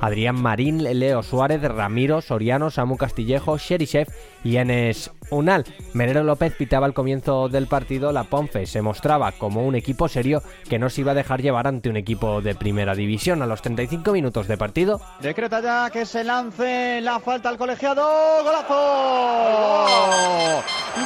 [0.00, 4.08] Adrián Marín, Leo Suárez, Ramiro, Soriano, Samu Castillejo, Chef
[4.44, 5.64] y Enes Unal.
[5.94, 10.42] Menero López pitaba al comienzo del partido, la Ponfe se mostraba como un equipo serio
[10.68, 13.42] que no se iba a dejar llevar ante un equipo de primera división.
[13.42, 18.02] A los 35 minutos de partido, Decreta ya que se lance la falta al colegiado.
[18.42, 18.74] ¡Golazo!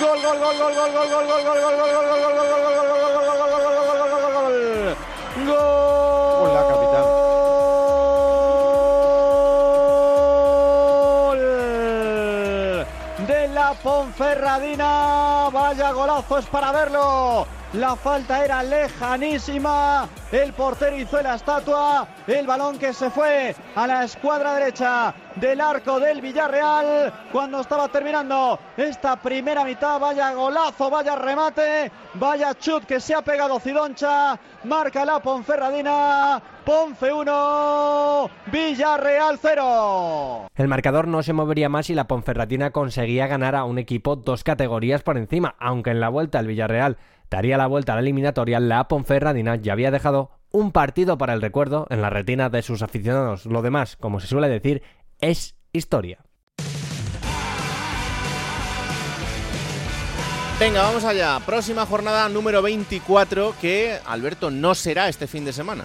[0.00, 3.72] Gol, gol, gol, gol, gol, gol, gol, gol, gol, gol, gol, gol, gol, gol, gol,
[4.26, 6.05] gol, gol,
[13.96, 15.48] Ponferradina.
[15.50, 17.46] Vaya golazo es para verlo.
[17.76, 20.08] La falta era lejanísima.
[20.32, 22.08] El portero hizo la estatua.
[22.26, 27.88] El balón que se fue a la escuadra derecha del arco del Villarreal cuando estaba
[27.88, 30.00] terminando esta primera mitad.
[30.00, 34.40] Vaya golazo, vaya remate, vaya chut que se ha pegado Cidoncha.
[34.64, 36.42] Marca la Ponferradina.
[36.64, 40.48] Ponfe 1, Villarreal 0.
[40.56, 44.42] El marcador no se movería más y la Ponferradina conseguía ganar a un equipo dos
[44.42, 46.96] categorías por encima, aunque en la vuelta el Villarreal
[47.30, 51.42] daría la vuelta a la eliminatoria, la Ponferradina ya había dejado un partido para el
[51.42, 53.46] recuerdo en la retina de sus aficionados.
[53.46, 54.82] Lo demás, como se suele decir,
[55.20, 56.18] es historia.
[60.58, 61.38] Venga, vamos allá.
[61.44, 65.84] Próxima jornada número 24 que Alberto no será este fin de semana.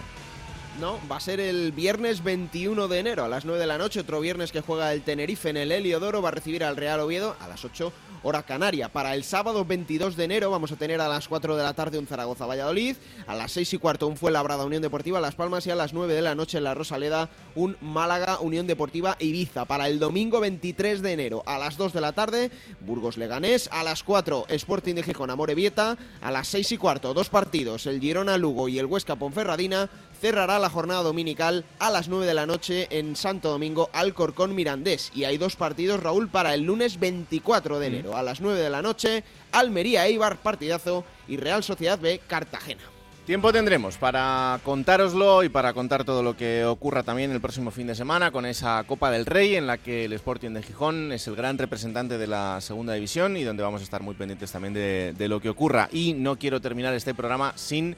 [0.82, 4.00] No, va a ser el viernes 21 de enero a las 9 de la noche.
[4.00, 6.24] Otro viernes que juega el Tenerife en el Heliodoro.
[6.24, 7.94] Va a recibir al Real Oviedo a las 8
[8.24, 8.90] hora canaria.
[8.90, 12.00] Para el sábado 22 de enero vamos a tener a las 4 de la tarde
[12.00, 12.96] un Zaragoza-Valladolid.
[13.28, 15.68] A las 6 y cuarto un Fuenlabrada Unión Deportiva Las Palmas.
[15.68, 19.66] Y a las 9 de la noche en la Rosaleda un Málaga Unión Deportiva Ibiza.
[19.66, 22.50] Para el domingo 23 de enero a las 2 de la tarde
[22.80, 23.70] Burgos Leganés.
[23.72, 25.96] A las 4 Sporting de Gijón Amorebieta.
[26.22, 29.92] A las 6 y cuarto dos partidos el Girona Lugo y el Huesca Ponferradina
[30.22, 35.12] cerrará la jornada dominical a las 9 de la noche en Santo Domingo Alcorcón Mirandés.
[35.16, 38.70] Y hay dos partidos, Raúl, para el lunes 24 de enero a las 9 de
[38.70, 42.84] la noche, Almería Eibar, partidazo, y Real Sociedad B, Cartagena.
[43.26, 47.88] Tiempo tendremos para contároslo y para contar todo lo que ocurra también el próximo fin
[47.88, 51.28] de semana con esa Copa del Rey en la que el Sporting de Gijón es
[51.28, 54.74] el gran representante de la segunda división y donde vamos a estar muy pendientes también
[54.74, 55.88] de, de lo que ocurra.
[55.92, 57.96] Y no quiero terminar este programa sin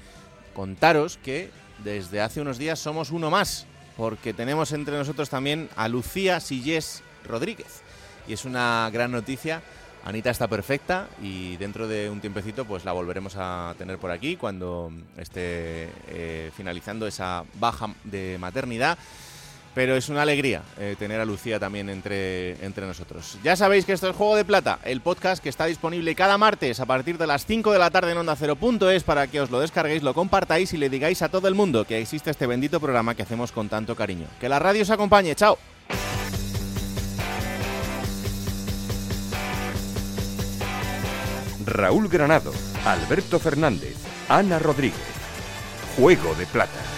[0.54, 1.50] contaros que
[1.84, 3.66] desde hace unos días somos uno más,
[3.98, 7.82] porque tenemos entre nosotros también a Lucía Sillés Rodríguez.
[8.28, 9.62] Y es una gran noticia.
[10.06, 14.36] Anita está perfecta y dentro de un tiempecito pues la volveremos a tener por aquí
[14.36, 18.98] cuando esté eh, finalizando esa baja de maternidad.
[19.74, 23.38] Pero es una alegría eh, tener a Lucía también entre, entre nosotros.
[23.44, 26.80] Ya sabéis que esto es Juego de Plata, el podcast que está disponible cada martes
[26.80, 28.38] a partir de las 5 de la tarde en Onda
[28.92, 31.86] es para que os lo descarguéis, lo compartáis y le digáis a todo el mundo
[31.86, 34.28] que existe este bendito programa que hacemos con tanto cariño.
[34.40, 35.58] Que la radio os acompañe, chao.
[41.66, 42.52] Raúl Granado,
[42.86, 43.96] Alberto Fernández,
[44.30, 45.00] Ana Rodríguez.
[45.96, 46.93] Juego de Plata.